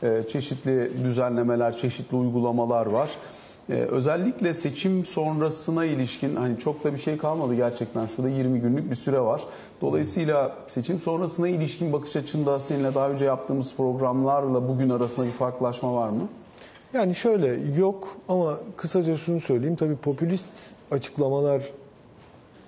E, 0.03 0.24
çeşitli 0.29 0.91
düzenlemeler, 1.03 1.77
çeşitli 1.77 2.17
uygulamalar 2.17 2.86
var. 2.86 3.10
Ee, 3.70 3.74
özellikle 3.74 4.53
seçim 4.53 5.05
sonrasına 5.05 5.86
ilişkin 5.86 6.36
hani 6.36 6.60
çok 6.60 6.84
da 6.84 6.93
bir 6.93 6.98
şey 6.98 7.17
kalmadı 7.17 7.55
gerçekten. 7.55 8.08
Şurada 8.08 8.29
20 8.29 8.60
günlük 8.60 8.91
bir 8.91 8.96
süre 8.96 9.20
var. 9.20 9.43
Dolayısıyla 9.82 10.55
seçim 10.67 11.00
sonrasına 11.00 11.48
ilişkin 11.48 11.93
bakış 11.93 12.15
açında 12.15 12.60
seninle 12.60 12.96
daha 12.96 13.10
önce 13.10 13.25
yaptığımız 13.25 13.74
programlarla 13.77 14.67
bugün 14.67 14.89
arasında 14.89 15.25
bir 15.25 15.32
farklılaşma 15.32 15.96
var 15.96 16.10
mı? 16.10 16.27
Yani 16.93 17.15
şöyle 17.15 17.77
yok 17.79 18.08
ama 18.29 18.58
kısaca 18.77 19.17
şunu 19.17 19.41
söyleyeyim. 19.41 19.75
Tabii 19.75 19.96
popülist 19.96 20.50
açıklamalar 20.91 21.62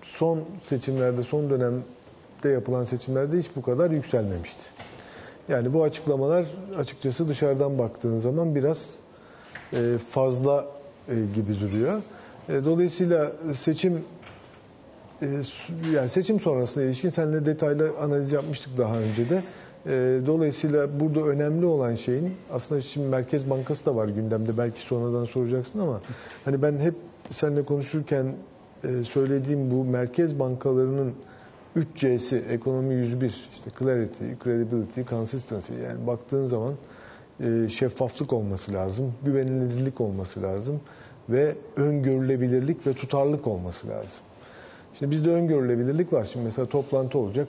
son 0.04 0.40
seçimlerde, 0.70 1.24
son 1.24 1.50
dönemde 1.50 2.50
yapılan 2.50 2.84
seçimlerde 2.84 3.38
hiç 3.38 3.48
bu 3.56 3.62
kadar 3.62 3.92
yükselmemişti. 3.92 4.64
Yani 5.50 5.74
bu 5.74 5.84
açıklamalar 5.84 6.46
açıkçası 6.78 7.30
dışarıdan 7.30 7.78
baktığın 7.78 8.20
zaman 8.20 8.56
biraz 8.56 8.90
e, 9.74 9.98
fazla 10.10 10.66
gibi 11.08 11.60
duruyor. 11.60 12.02
E, 12.50 12.66
dolayısıyla 12.66 13.32
seçim 13.56 14.04
yani 15.94 16.10
seçim 16.10 16.40
sonrasında 16.40 16.84
ilişkin 16.84 17.10
seninle 17.10 17.46
detaylı 17.46 17.92
analiz 18.02 18.32
yapmıştık 18.32 18.78
daha 18.78 19.00
önce 19.00 19.30
de. 19.30 19.42
Dolayısıyla 20.26 21.00
burada 21.00 21.20
önemli 21.22 21.66
olan 21.66 21.96
şeyin 21.96 22.34
aslında 22.52 22.82
şimdi 22.82 23.08
Merkez 23.08 23.50
Bankası 23.50 23.86
da 23.86 23.96
var 23.96 24.08
gündemde 24.08 24.58
belki 24.58 24.80
sonradan 24.80 25.26
soracaksın 25.26 25.80
ama 25.80 26.02
hani 26.46 26.62
ben 26.62 26.78
hep 26.78 26.96
seninle 27.32 27.64
konuşurken 27.64 28.36
söylediğim 29.04 29.72
bu 29.72 29.84
merkez 29.84 30.40
bankalarının 30.40 31.14
3C'si 31.76 32.38
ekonomi 32.50 32.94
101 32.96 33.50
işte 33.54 33.70
clarity, 33.80 34.24
credibility, 34.44 35.02
consistency 35.10 35.74
yani 35.74 36.08
baktığın 36.08 36.44
zaman 36.44 36.74
e, 36.74 36.78
şeffaflık 37.70 38.34
olması 38.34 38.74
lazım, 38.74 39.14
güvenilirlik 39.26 40.02
olması 40.02 40.42
lazım 40.42 40.80
ve 41.30 41.56
öngörülebilirlik 41.76 42.88
ve 42.88 42.94
tutarlık 42.94 43.48
olması 43.48 43.88
lazım. 43.88 44.20
Şimdi 45.00 45.12
bizde 45.12 45.30
öngörülebilirlik 45.30 46.14
var. 46.14 46.30
Şimdi 46.34 46.46
mesela 46.46 46.66
toplantı 46.66 47.18
olacak. 47.18 47.48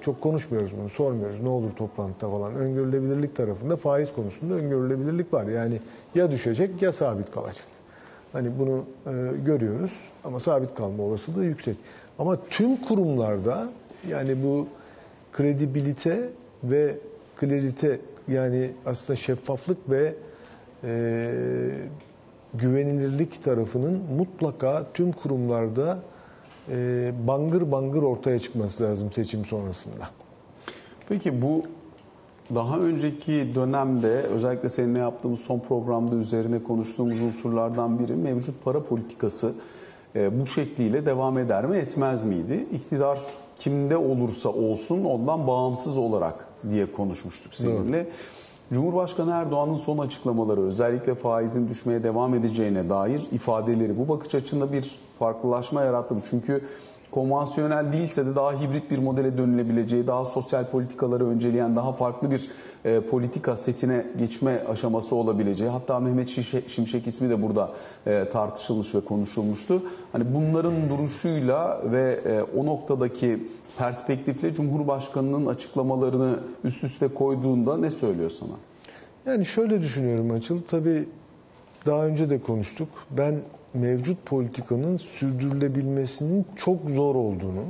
Çok 0.00 0.20
konuşmuyoruz 0.20 0.72
bunu, 0.80 0.88
sormuyoruz. 0.88 1.40
Ne 1.42 1.48
olur 1.48 1.70
toplantıda 1.76 2.30
falan. 2.30 2.54
Öngörülebilirlik 2.54 3.36
tarafında 3.36 3.76
faiz 3.76 4.12
konusunda 4.12 4.54
öngörülebilirlik 4.54 5.32
var. 5.32 5.46
Yani 5.46 5.80
ya 6.14 6.30
düşecek 6.30 6.82
ya 6.82 6.92
sabit 6.92 7.30
kalacak. 7.30 7.64
Hani 8.32 8.58
bunu 8.58 8.84
e, 9.06 9.36
görüyoruz 9.44 9.90
ama 10.24 10.40
sabit 10.40 10.74
kalma 10.74 11.02
olasılığı 11.02 11.44
yüksek. 11.44 11.76
Ama 12.18 12.38
tüm 12.50 12.76
kurumlarda 12.76 13.68
yani 14.08 14.42
bu 14.42 14.66
kredibilite 15.32 16.28
ve 16.64 16.96
klerite 17.36 18.00
yani 18.28 18.70
aslında 18.86 19.16
şeffaflık 19.16 19.90
ve 19.90 20.14
e, 20.84 21.32
güvenilirlik 22.54 23.44
tarafının 23.44 24.02
mutlaka 24.16 24.86
tüm 24.94 25.12
kurumlarda 25.12 25.98
e, 26.68 27.12
bangır 27.26 27.72
bangır 27.72 28.02
ortaya 28.02 28.38
çıkması 28.38 28.82
lazım 28.82 29.12
seçim 29.12 29.44
sonrasında. 29.44 30.08
Peki 31.08 31.42
bu 31.42 31.62
daha 32.54 32.78
önceki 32.78 33.50
dönemde 33.54 34.08
özellikle 34.08 34.68
seninle 34.68 34.98
yaptığımız 34.98 35.40
son 35.40 35.58
programda 35.58 36.16
üzerine 36.16 36.62
konuştuğumuz 36.62 37.20
unsurlardan 37.22 37.98
biri 37.98 38.14
mevcut 38.14 38.64
para 38.64 38.82
politikası 38.82 39.54
e, 40.14 40.40
bu 40.40 40.46
şekliyle 40.46 41.06
devam 41.06 41.38
eder 41.38 41.66
mi 41.66 41.76
etmez 41.76 42.24
miydi? 42.24 42.66
İktidar 42.72 43.20
kimde 43.58 43.96
olursa 43.96 44.48
olsun 44.48 45.04
ondan 45.04 45.46
bağımsız 45.46 45.98
olarak 45.98 46.51
diye 46.70 46.92
konuşmuştuk 46.92 47.54
seninle. 47.54 47.96
Evet. 47.96 48.12
Cumhurbaşkanı 48.72 49.30
Erdoğan'ın 49.30 49.76
son 49.76 49.98
açıklamaları 49.98 50.60
özellikle 50.60 51.14
faizin 51.14 51.68
düşmeye 51.68 52.02
devam 52.02 52.34
edeceğine 52.34 52.88
dair 52.88 53.22
ifadeleri 53.32 53.98
bu 53.98 54.08
bakış 54.08 54.34
açısında 54.34 54.72
bir 54.72 54.98
farklılaşma 55.18 55.82
yarattı. 55.82 56.14
Çünkü 56.30 56.64
konvansiyonel 57.12 57.92
değilse 57.92 58.26
de 58.26 58.34
daha 58.34 58.60
hibrit 58.60 58.90
bir 58.90 58.98
modele 58.98 59.38
dönülebileceği, 59.38 60.06
daha 60.06 60.24
sosyal 60.24 60.70
politikaları 60.70 61.28
önceleyen, 61.28 61.76
daha 61.76 61.92
farklı 61.92 62.30
bir 62.30 62.48
e, 62.84 63.00
politika 63.00 63.56
setine 63.56 64.06
geçme 64.18 64.64
aşaması 64.68 65.16
olabileceği, 65.16 65.70
hatta 65.70 66.00
Mehmet 66.00 66.28
Şimşek 66.68 67.06
ismi 67.06 67.30
de 67.30 67.42
burada 67.42 67.70
e, 68.06 68.24
tartışılmış 68.32 68.94
ve 68.94 69.00
konuşulmuştu. 69.00 69.82
Hani 70.12 70.34
bunların 70.34 70.88
duruşuyla 70.88 71.80
ve 71.92 72.20
e, 72.24 72.42
o 72.58 72.66
noktadaki 72.66 73.46
perspektifle 73.78 74.54
Cumhurbaşkanı'nın 74.54 75.46
açıklamalarını 75.46 76.38
üst 76.64 76.84
üste 76.84 77.08
koyduğunda 77.08 77.76
ne 77.76 77.90
söylüyor 77.90 78.30
sana? 78.30 78.56
Yani 79.26 79.46
şöyle 79.46 79.80
düşünüyorum 79.80 80.30
Açıl, 80.30 80.62
tabii 80.62 81.08
daha 81.86 82.06
önce 82.06 82.30
de 82.30 82.40
konuştuk. 82.40 82.88
Ben 83.10 83.40
mevcut 83.74 84.26
politikanın 84.26 84.96
sürdürülebilmesinin 84.96 86.46
çok 86.56 86.90
zor 86.90 87.14
olduğunu 87.14 87.64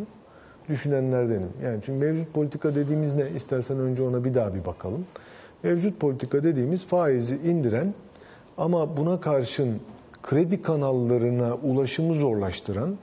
düşünenlerdenim. 0.69 1.49
Yani 1.65 1.81
çünkü 1.87 1.99
mevcut 1.99 2.35
politika 2.35 2.75
dediğimiz 2.75 3.15
ne? 3.15 3.31
İstersen 3.37 3.79
önce 3.79 4.03
ona 4.03 4.25
bir 4.25 4.35
daha 4.35 4.55
bir 4.55 4.65
bakalım. 4.65 5.07
Mevcut 5.63 6.01
politika 6.01 6.45
dediğimiz 6.45 6.87
faizi 6.87 7.37
indiren 7.37 7.95
ama 8.59 8.97
buna 8.97 9.21
karşın 9.21 9.81
kredi 10.23 10.63
kanallarına 10.63 11.55
ulaşımı 11.55 12.15
zorlaştıran, 12.15 12.97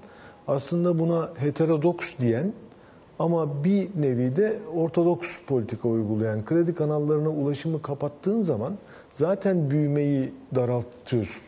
aslında 0.47 0.99
buna 0.99 1.29
heterodoks 1.35 2.17
diyen 2.19 2.53
ama 3.19 3.63
bir 3.63 3.89
nevi 4.01 4.35
de 4.35 4.59
ortodoks 4.75 5.27
politika 5.47 5.89
uygulayan 5.89 6.45
kredi 6.45 6.75
kanallarına 6.75 7.29
ulaşımı 7.29 7.81
kapattığın 7.81 8.41
zaman 8.41 8.77
zaten 9.19 9.69
büyümeyi 9.71 10.31
daraltıyorsun. 10.55 11.41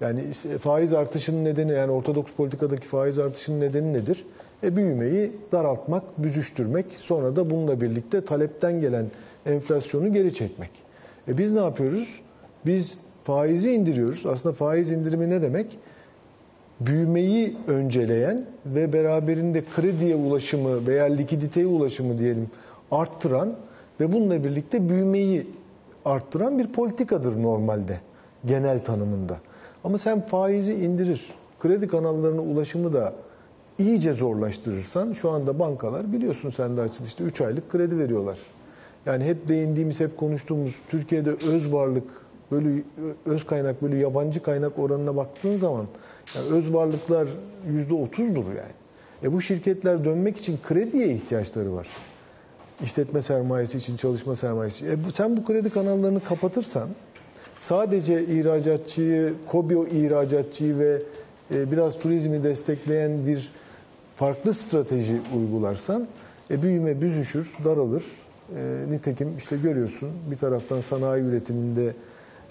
Yani 0.00 0.32
faiz 0.62 0.92
artışının 0.92 1.44
nedeni 1.44 1.72
yani 1.72 1.92
ortodoks 1.92 2.32
politikadaki 2.32 2.86
faiz 2.88 3.18
artışının 3.18 3.60
nedeni 3.60 3.92
nedir? 3.92 4.24
E, 4.62 4.76
büyümeyi 4.76 5.32
daraltmak, 5.52 6.02
büzüştürmek, 6.18 6.86
sonra 6.98 7.36
da 7.36 7.50
bununla 7.50 7.80
birlikte 7.80 8.24
talepten 8.24 8.80
gelen 8.80 9.06
enflasyonu 9.46 10.12
geri 10.12 10.34
çekmek. 10.34 10.70
E 11.28 11.38
biz 11.38 11.54
ne 11.54 11.60
yapıyoruz? 11.60 12.20
Biz 12.66 12.98
faizi 13.24 13.72
indiriyoruz. 13.72 14.26
Aslında 14.26 14.54
faiz 14.54 14.90
indirimi 14.90 15.30
ne 15.30 15.42
demek? 15.42 15.78
Büyümeyi 16.80 17.56
önceleyen 17.66 18.46
ve 18.66 18.92
beraberinde 18.92 19.62
krediye 19.76 20.14
ulaşımı 20.14 20.86
veya 20.86 21.04
likiditeye 21.04 21.66
ulaşımı 21.66 22.18
diyelim 22.18 22.50
arttıran 22.90 23.54
ve 24.00 24.12
bununla 24.12 24.44
birlikte 24.44 24.88
büyümeyi 24.88 25.46
arttıran 26.04 26.58
bir 26.58 26.66
politikadır 26.66 27.42
normalde 27.42 28.00
genel 28.46 28.84
tanımında. 28.84 29.36
Ama 29.84 29.98
sen 29.98 30.20
faizi 30.20 30.74
indirir, 30.74 31.30
kredi 31.60 31.88
kanallarına 31.88 32.40
ulaşımı 32.40 32.92
da 32.92 33.12
iyice 33.78 34.12
zorlaştırırsan 34.12 35.12
şu 35.12 35.30
anda 35.30 35.58
bankalar 35.58 36.12
biliyorsun 36.12 36.50
sen 36.50 36.76
de 36.76 36.80
açılışta 36.80 37.24
3 37.24 37.40
aylık 37.40 37.70
kredi 37.70 37.98
veriyorlar. 37.98 38.38
Yani 39.06 39.24
hep 39.24 39.48
değindiğimiz, 39.48 40.00
hep 40.00 40.16
konuştuğumuz 40.16 40.74
Türkiye'de 40.90 41.30
öz 41.30 41.72
varlık, 41.72 42.04
böyle 42.50 42.82
öz 43.26 43.46
kaynak, 43.46 43.82
böyle 43.82 43.96
yabancı 43.96 44.42
kaynak 44.42 44.78
oranına 44.78 45.16
baktığın 45.16 45.56
zaman 45.56 45.86
yani 46.34 46.48
öz 46.48 46.74
varlıklar 46.74 47.28
%30'dur 47.70 48.48
yani. 48.48 48.72
E 49.22 49.32
bu 49.32 49.40
şirketler 49.40 50.04
dönmek 50.04 50.36
için 50.36 50.58
krediye 50.68 51.08
ihtiyaçları 51.08 51.74
var. 51.74 51.88
İşletme 52.84 53.22
sermayesi 53.22 53.78
için, 53.78 53.96
çalışma 53.96 54.36
sermayesi. 54.36 54.86
E 54.86 55.04
bu, 55.04 55.12
sen 55.12 55.36
bu 55.36 55.44
kredi 55.44 55.70
kanallarını 55.70 56.20
kapatırsan 56.20 56.88
sadece 57.60 58.24
ihracatçıyı, 58.24 59.34
KOBİ 59.48 59.74
ihracatçıyı 59.74 60.78
ve 60.78 61.02
e, 61.54 61.72
biraz 61.72 61.98
turizmi 61.98 62.44
destekleyen 62.44 63.26
bir 63.26 63.52
farklı 64.16 64.54
strateji 64.54 65.20
uygularsan 65.36 66.08
e, 66.50 66.62
büyüme 66.62 67.00
büzüşür, 67.00 67.52
daralır. 67.64 68.02
E, 68.56 68.84
nitekim 68.90 69.36
işte 69.38 69.56
görüyorsun 69.56 70.10
bir 70.30 70.36
taraftan 70.36 70.80
sanayi 70.80 71.24
üretiminde 71.24 71.94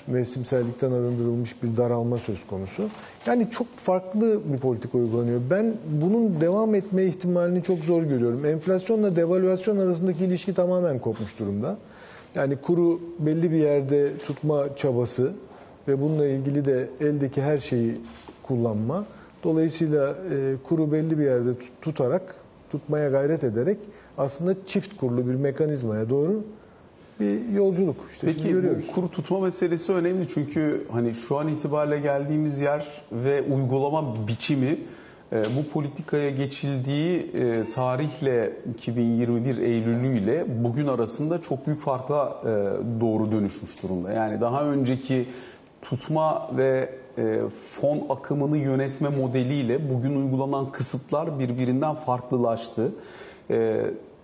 mevsimsellikten 0.07 0.91
arındırılmış 0.91 1.63
bir 1.63 1.77
daralma 1.77 2.17
söz 2.17 2.47
konusu. 2.47 2.83
Yani 3.25 3.51
çok 3.51 3.67
farklı 3.77 4.41
bir 4.53 4.57
politika 4.57 4.97
uygulanıyor. 4.97 5.41
Ben 5.49 5.73
bunun 6.01 6.41
devam 6.41 6.75
etme 6.75 7.03
ihtimalini 7.03 7.63
çok 7.63 7.79
zor 7.79 8.03
görüyorum. 8.03 8.45
Enflasyonla 8.45 9.15
devalüasyon 9.15 9.77
arasındaki 9.77 10.25
ilişki 10.25 10.53
tamamen 10.53 10.99
kopmuş 10.99 11.39
durumda. 11.39 11.77
Yani 12.35 12.55
kuru 12.55 12.99
belli 13.19 13.51
bir 13.51 13.57
yerde 13.57 14.17
tutma 14.17 14.75
çabası 14.75 15.31
ve 15.87 16.01
bununla 16.01 16.25
ilgili 16.25 16.65
de 16.65 16.89
eldeki 17.01 17.41
her 17.41 17.57
şeyi 17.57 17.95
kullanma. 18.43 19.05
Dolayısıyla 19.43 20.09
e, 20.09 20.55
kuru 20.67 20.91
belli 20.91 21.19
bir 21.19 21.23
yerde 21.23 21.49
tutarak, 21.81 22.35
tutmaya 22.71 23.09
gayret 23.09 23.43
ederek 23.43 23.77
aslında 24.17 24.55
çift 24.65 24.97
kurulu 24.97 25.27
bir 25.27 25.35
mekanizmaya 25.35 26.09
doğru 26.09 26.43
bir 27.19 27.49
yolculuk. 27.49 27.95
İşte 28.11 28.27
Peki 28.27 28.55
bu 28.55 28.91
kuru 28.93 29.11
tutma 29.11 29.39
meselesi 29.39 29.91
önemli 29.91 30.27
çünkü 30.27 30.87
hani 30.91 31.13
şu 31.13 31.37
an 31.37 31.47
itibariyle 31.47 31.99
geldiğimiz 31.99 32.61
yer 32.61 32.87
ve 33.11 33.41
uygulama 33.41 34.27
biçimi 34.27 34.77
e, 35.31 35.43
bu 35.57 35.69
politikaya 35.73 36.29
geçildiği 36.29 37.31
e, 37.33 37.69
tarihle 37.69 38.53
2021 38.73 39.57
Eylül'ü 39.57 40.19
ile 40.19 40.45
bugün 40.63 40.87
arasında 40.87 41.41
çok 41.41 41.67
büyük 41.67 41.81
farkla 41.81 42.41
e, 42.43 42.47
doğru 43.01 43.31
dönüşmüş 43.31 43.83
durumda. 43.83 44.11
Yani 44.11 44.41
daha 44.41 44.63
önceki 44.63 45.25
tutma 45.81 46.51
ve 46.57 46.89
fon 47.81 48.05
akımını 48.09 48.57
yönetme 48.57 49.09
modeliyle 49.09 49.89
bugün 49.93 50.15
uygulanan 50.15 50.71
kısıtlar 50.71 51.39
birbirinden 51.39 51.95
farklılaştı. 51.95 52.91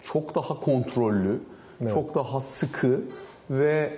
Çok 0.03 0.35
daha 0.35 0.59
kontrollü, 0.59 1.39
evet. 1.81 1.91
çok 1.93 2.15
daha 2.15 2.39
sıkı 2.39 3.01
ve 3.49 3.89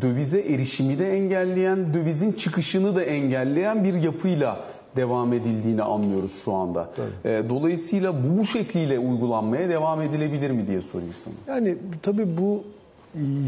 dövize 0.00 0.40
erişimi 0.40 0.98
de 0.98 1.12
engelleyen, 1.12 1.94
dövizin 1.94 2.32
çıkışını 2.32 2.96
da 2.96 3.02
engelleyen 3.02 3.84
bir 3.84 3.94
yapıyla 3.94 4.64
devam 4.96 5.32
edildiğini 5.32 5.82
anlıyoruz 5.82 6.32
şu 6.44 6.52
anda. 6.52 6.88
Tabii. 6.96 7.34
Ee, 7.34 7.48
dolayısıyla 7.48 8.14
bu, 8.24 8.38
bu 8.38 8.46
şekliyle 8.46 8.98
uygulanmaya 8.98 9.68
devam 9.68 10.02
edilebilir 10.02 10.50
mi 10.50 10.68
diye 10.68 10.80
sorayım 10.80 11.14
sana. 11.24 11.56
Yani 11.56 11.76
tabii 12.02 12.38
bu 12.38 12.64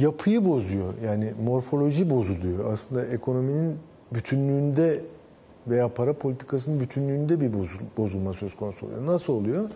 yapıyı 0.00 0.44
bozuyor. 0.44 0.94
Yani 1.04 1.32
morfoloji 1.44 2.10
bozuluyor. 2.10 2.72
Aslında 2.72 3.06
ekonominin 3.06 3.76
bütünlüğünde 4.12 5.00
veya 5.66 5.88
para 5.88 6.12
politikasının 6.12 6.80
bütünlüğünde 6.80 7.40
bir 7.40 7.50
bozulma 7.96 8.32
söz 8.32 8.56
konusu 8.56 8.86
oluyor. 8.86 9.06
Nasıl 9.06 9.32
oluyor? 9.32 9.68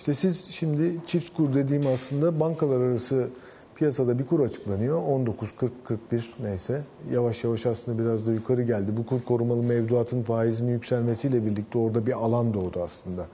İşte 0.00 0.14
siz 0.14 0.46
şimdi 0.50 0.96
çift 1.06 1.36
kur 1.36 1.54
dediğim 1.54 1.86
aslında 1.86 2.40
bankalar 2.40 2.80
arası 2.80 3.28
piyasada 3.74 4.18
bir 4.18 4.26
kur 4.26 4.40
açıklanıyor. 4.40 5.02
19, 5.02 5.52
40, 5.56 5.72
41 5.84 6.34
neyse. 6.42 6.82
Yavaş 7.12 7.44
yavaş 7.44 7.66
aslında 7.66 8.02
biraz 8.02 8.26
da 8.26 8.32
yukarı 8.32 8.62
geldi. 8.62 8.96
Bu 8.96 9.06
kur 9.06 9.22
korumalı 9.22 9.62
mevduatın 9.62 10.22
faizinin 10.22 10.72
yükselmesiyle 10.72 11.46
birlikte 11.46 11.78
orada 11.78 12.06
bir 12.06 12.12
alan 12.12 12.54
doğdu 12.54 12.82
aslında. 12.82 13.26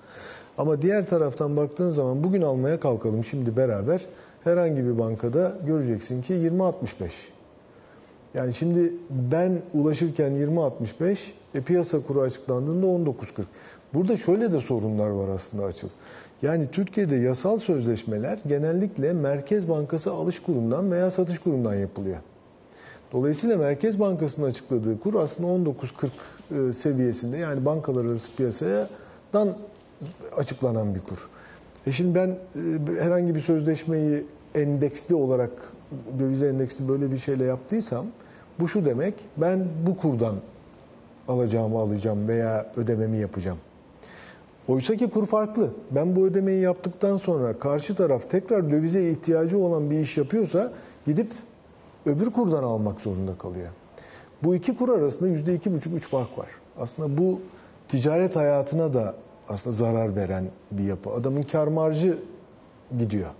Ama 0.59 0.83
diğer 0.83 1.07
taraftan 1.07 1.57
baktığın 1.57 1.91
zaman 1.91 2.25
bugün 2.25 2.43
almaya 2.43 2.81
kalkalım 2.81 3.25
şimdi 3.25 3.57
beraber. 3.57 4.01
Herhangi 4.45 4.85
bir 4.85 4.99
bankada 4.99 5.59
göreceksin 5.67 6.23
ki 6.23 6.35
20-65. 6.35 6.75
Yani 8.35 8.55
şimdi 8.55 8.93
ben 9.11 9.59
ulaşırken 9.75 10.33
20.65, 10.33 11.19
e, 11.55 11.61
piyasa 11.61 12.03
kuru 12.03 12.21
açıklandığında 12.21 12.87
19.40. 12.87 13.45
Burada 13.95 14.17
şöyle 14.17 14.53
de 14.53 14.61
sorunlar 14.61 15.09
var 15.09 15.29
aslında 15.29 15.65
açıl. 15.65 15.89
Yani 16.43 16.71
Türkiye'de 16.73 17.16
yasal 17.16 17.59
sözleşmeler 17.59 18.38
genellikle 18.47 19.12
Merkez 19.12 19.69
Bankası 19.69 20.12
alış 20.12 20.43
kurundan 20.43 20.93
veya 20.93 21.11
satış 21.11 21.38
kurundan 21.38 21.75
yapılıyor. 21.75 22.19
Dolayısıyla 23.12 23.57
Merkez 23.57 24.00
Bankası'nın 24.00 24.47
açıkladığı 24.47 25.00
kur 25.00 25.14
aslında 25.14 25.71
19.40 25.71 26.71
e, 26.71 26.73
seviyesinde 26.73 27.37
yani 27.37 27.64
bankalar 27.64 28.05
arası 28.05 28.37
piyasadan 28.37 29.57
açıklanan 30.37 30.95
bir 30.95 31.00
kur. 31.00 31.28
E 31.87 31.93
şimdi 31.93 32.14
ben 32.14 32.28
e, 32.28 33.02
herhangi 33.02 33.35
bir 33.35 33.40
sözleşmeyi 33.40 34.25
endeksli 34.55 35.14
olarak 35.14 35.50
döviz 36.19 36.43
endeksli 36.43 36.88
böyle 36.88 37.11
bir 37.11 37.19
şeyle 37.19 37.45
yaptıysam 37.45 38.07
bu 38.61 38.69
şu 38.69 38.85
demek 38.85 39.14
ben 39.37 39.66
bu 39.87 39.97
kurdan 39.97 40.37
alacağımı 41.28 41.78
alacağım 41.78 42.28
veya 42.28 42.73
ödememi 42.76 43.19
yapacağım. 43.19 43.59
Oysa 44.69 44.97
ki 44.97 45.11
kur 45.11 45.27
farklı. 45.27 45.71
Ben 45.91 46.17
bu 46.17 46.27
ödemeyi 46.27 46.63
yaptıktan 46.63 47.17
sonra 47.17 47.59
karşı 47.59 47.95
taraf 47.95 48.31
tekrar 48.31 48.71
dövize 48.71 49.11
ihtiyacı 49.11 49.59
olan 49.59 49.91
bir 49.91 49.99
iş 49.99 50.17
yapıyorsa 50.17 50.73
gidip 51.07 51.33
öbür 52.07 52.31
kurdan 52.31 52.63
almak 52.63 53.01
zorunda 53.01 53.39
kalıyor. 53.39 53.69
Bu 54.43 54.55
iki 54.55 54.77
kur 54.77 54.89
arasında 54.89 55.29
yüzde 55.29 55.55
iki 55.55 55.73
buçuk 55.75 55.95
üç 55.95 56.09
fark 56.09 56.39
var. 56.39 56.49
Aslında 56.79 57.19
bu 57.19 57.41
ticaret 57.89 58.37
hayatına 58.37 58.95
da 58.95 59.15
aslında 59.49 59.77
zarar 59.77 60.17
veren 60.17 60.45
bir 60.71 60.85
yapı. 60.85 61.11
Adamın 61.11 61.43
kar 61.43 61.67
marjı 61.67 62.19
gidiyor. 62.99 63.31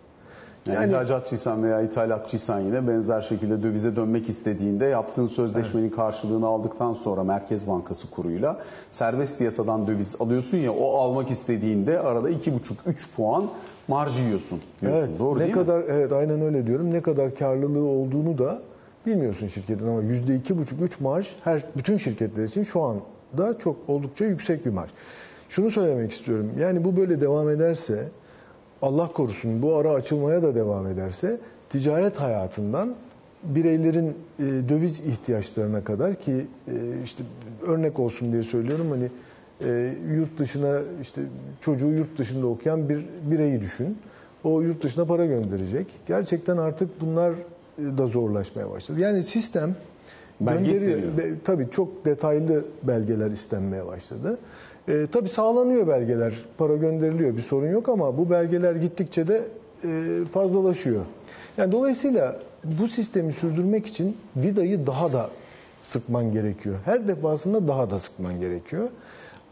Yani, 0.67 0.77
yani 0.77 0.93
ihracatçıysan 0.93 1.63
veya 1.63 1.81
ithalatçıysan 1.81 2.61
yine 2.61 2.89
benzer 2.89 3.21
şekilde 3.21 3.63
dövize 3.63 3.97
dönmek 3.97 4.29
istediğinde 4.29 4.85
yaptığın 4.85 5.27
sözleşmenin 5.27 5.87
evet. 5.87 5.97
karşılığını 5.97 6.47
aldıktan 6.47 6.95
sonra 6.95 7.25
Merkez 7.25 7.69
Bankası 7.69 8.11
kuruyla 8.11 8.57
serbest 8.91 9.39
piyasadan 9.39 9.87
döviz 9.87 10.17
alıyorsun 10.21 10.59
ya 10.59 10.73
o 10.73 10.99
almak 10.99 11.31
istediğinde 11.31 12.01
arada 12.01 12.31
2,5-3 12.31 13.15
puan 13.17 13.45
marj 13.89 14.21
yiyorsun 14.21 14.61
diyorsun. 14.81 15.09
Evet, 15.09 15.19
Doğru 15.19 15.39
ne 15.39 15.45
değil 15.45 15.55
kadar, 15.55 15.79
mi? 15.79 15.85
Evet 15.89 16.13
aynen 16.13 16.41
öyle 16.41 16.67
diyorum. 16.67 16.91
Ne 16.91 17.01
kadar 17.03 17.35
karlılığı 17.35 17.85
olduğunu 17.85 18.39
da 18.39 18.59
bilmiyorsun 19.07 19.47
şirketin 19.47 19.89
ama 19.89 20.03
%2,5-3 20.03 20.91
marj 21.01 21.29
her 21.45 21.63
bütün 21.77 21.97
şirketler 21.99 22.45
için 22.45 22.63
şu 22.63 22.83
anda 22.83 23.59
çok 23.59 23.77
oldukça 23.89 24.25
yüksek 24.25 24.67
bir 24.67 24.71
marj. 24.71 24.91
Şunu 25.49 25.71
söylemek 25.71 26.13
istiyorum. 26.13 26.51
Yani 26.59 26.85
bu 26.85 26.97
böyle 26.97 27.21
devam 27.21 27.51
ederse 27.51 28.09
Allah 28.83 29.09
korusun 29.13 29.63
bu 29.63 29.75
ara 29.77 29.91
açılmaya 29.91 30.43
da 30.43 30.55
devam 30.55 30.87
ederse 30.87 31.39
ticaret 31.71 32.17
hayatından 32.17 32.95
bireylerin 33.43 34.09
e, 34.09 34.43
döviz 34.69 35.01
ihtiyaçlarına 35.07 35.85
kadar 35.85 36.15
ki 36.15 36.47
e, 36.69 36.73
işte 37.05 37.25
örnek 37.67 37.99
olsun 37.99 38.33
diye 38.33 38.43
söylüyorum 38.43 38.87
hani 38.91 39.11
e, 39.71 39.95
yurt 40.15 40.39
dışına 40.39 40.81
işte 41.03 41.23
çocuğu 41.61 41.89
yurt 41.89 42.19
dışında 42.19 42.47
okuyan 42.47 42.89
bir 42.89 43.05
bireyi 43.31 43.61
düşün. 43.61 43.99
O 44.45 44.61
yurt 44.61 44.83
dışına 44.83 45.05
para 45.05 45.27
gönderecek. 45.27 45.87
Gerçekten 46.09 46.57
artık 46.57 47.01
bunlar 47.01 47.31
e, 47.33 47.99
da 47.99 48.07
zorlaşmaya 48.07 48.71
başladı. 48.71 49.01
Yani 49.01 49.23
sistem 49.23 49.75
Belge 50.41 50.73
gönderiyor. 50.73 51.37
Tabii 51.45 51.69
çok 51.71 52.05
detaylı 52.05 52.65
belgeler 52.83 53.31
istenmeye 53.31 53.87
başladı. 53.87 54.39
E, 54.89 55.07
tabii 55.13 55.29
sağlanıyor 55.29 55.89
belgeler, 55.89 56.35
para 56.59 56.77
gönderiliyor 56.77 57.37
bir 57.37 57.43
sorun 57.43 57.69
yok 57.69 57.89
ama 57.89 58.19
bu 58.19 58.31
belgeler 58.31 58.75
gittikçe 58.75 59.29
de 59.29 59.43
e, 59.85 59.89
fazlalaşıyor. 60.33 61.03
Yani 61.59 61.73
dolayısıyla 61.73 62.37
bu 62.65 62.89
sistemi 62.89 63.33
sürdürmek 63.33 63.87
için 63.87 64.17
vidayı 64.37 64.87
daha 64.87 65.13
da 65.13 65.31
sıkman 65.83 66.33
gerekiyor. 66.33 66.77
Her 66.85 67.09
defasında 67.09 67.69
daha 67.69 67.91
da 67.91 67.99
sıkman 67.99 68.41
gerekiyor. 68.41 68.89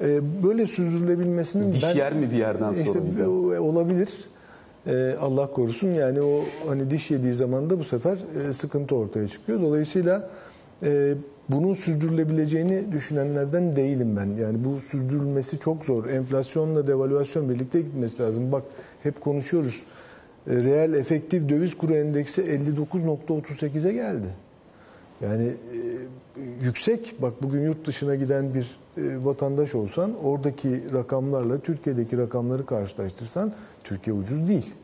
E, 0.00 0.20
böyle 0.42 0.66
sürdürülebilmesinin 0.66 1.72
diş 1.72 1.82
ben, 1.82 1.94
yer 1.94 2.12
mi 2.12 2.30
bir 2.30 2.36
yerden 2.36 2.72
sonra? 2.72 3.00
Işte, 3.08 3.28
olabilir. 3.58 4.08
E, 4.86 5.16
Allah 5.20 5.52
korusun 5.52 5.88
yani 5.88 6.22
o 6.22 6.44
hani 6.68 6.90
diş 6.90 7.10
yediği 7.10 7.32
zaman 7.32 7.70
da 7.70 7.78
bu 7.78 7.84
sefer 7.84 8.18
e, 8.48 8.52
sıkıntı 8.52 8.96
ortaya 8.96 9.28
çıkıyor. 9.28 9.60
Dolayısıyla 9.60 10.30
e, 10.82 11.14
bunun 11.48 11.74
sürdürülebileceğini 11.74 12.92
düşünenlerden 12.92 13.76
değilim 13.76 14.16
ben. 14.16 14.42
Yani 14.42 14.64
bu 14.64 14.80
sürdürülmesi 14.80 15.58
çok 15.58 15.84
zor. 15.84 16.06
Enflasyonla 16.06 16.86
devalüasyon 16.86 17.48
birlikte 17.48 17.80
gitmesi 17.80 18.22
lazım. 18.22 18.52
Bak 18.52 18.62
hep 19.02 19.20
konuşuyoruz. 19.20 19.82
E, 20.46 20.54
reel 20.54 20.94
efektif 20.94 21.48
döviz 21.48 21.74
kuru 21.74 21.94
endeksi 21.94 22.42
59.38'e 22.42 23.92
geldi. 23.92 24.28
Yani 25.20 25.46
e, 25.46 25.78
yüksek. 26.64 27.14
Bak 27.22 27.42
bugün 27.42 27.62
yurt 27.62 27.86
dışına 27.86 28.14
giden 28.14 28.54
bir 28.54 28.78
e, 28.96 29.24
vatandaş 29.24 29.74
olsan 29.74 30.24
oradaki 30.24 30.82
rakamlarla 30.94 31.58
Türkiye'deki 31.58 32.18
rakamları 32.18 32.66
karşılaştırsan 32.66 33.52
Türkiye 33.84 34.16
ucuz 34.16 34.48
değil. 34.48 34.74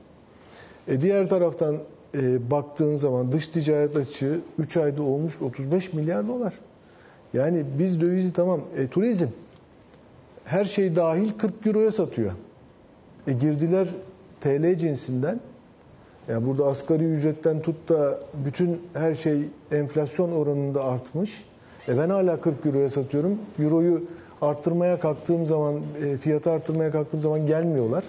E, 0.88 1.00
diğer 1.00 1.28
taraftan 1.28 1.78
e, 2.14 2.50
baktığın 2.50 2.96
zaman 2.96 3.32
dış 3.32 3.48
ticaret 3.48 3.96
açığı 3.96 4.40
3 4.58 4.76
ayda 4.76 5.02
olmuş 5.02 5.34
35 5.42 5.92
milyar 5.92 6.28
dolar. 6.28 6.54
Yani 7.34 7.64
biz 7.78 8.00
dövizi 8.00 8.32
tamam 8.32 8.60
e, 8.76 8.88
turizm 8.88 9.26
her 10.44 10.64
şey 10.64 10.96
dahil 10.96 11.32
40 11.38 11.66
euroya 11.66 11.92
satıyor. 11.92 12.32
E, 13.26 13.32
girdiler 13.32 13.88
TL 14.40 14.74
cinsinden. 14.78 15.40
Yani 16.28 16.46
burada 16.46 16.66
asgari 16.66 17.04
ücretten 17.04 17.62
tut 17.62 17.88
da 17.88 18.20
bütün 18.44 18.80
her 18.94 19.14
şey 19.14 19.42
enflasyon 19.72 20.32
oranında 20.32 20.84
artmış. 20.84 21.44
E 21.88 21.98
ben 21.98 22.10
hala 22.10 22.40
40 22.40 22.66
euroya 22.66 22.90
satıyorum. 22.90 23.38
Euroyu 23.62 24.02
arttırmaya 24.42 25.00
kalktığım 25.00 25.46
zaman, 25.46 25.74
e, 26.04 26.16
fiyatı 26.16 26.50
arttırmaya 26.50 26.90
kalktığım 26.92 27.20
zaman 27.20 27.46
gelmiyorlar. 27.46 28.04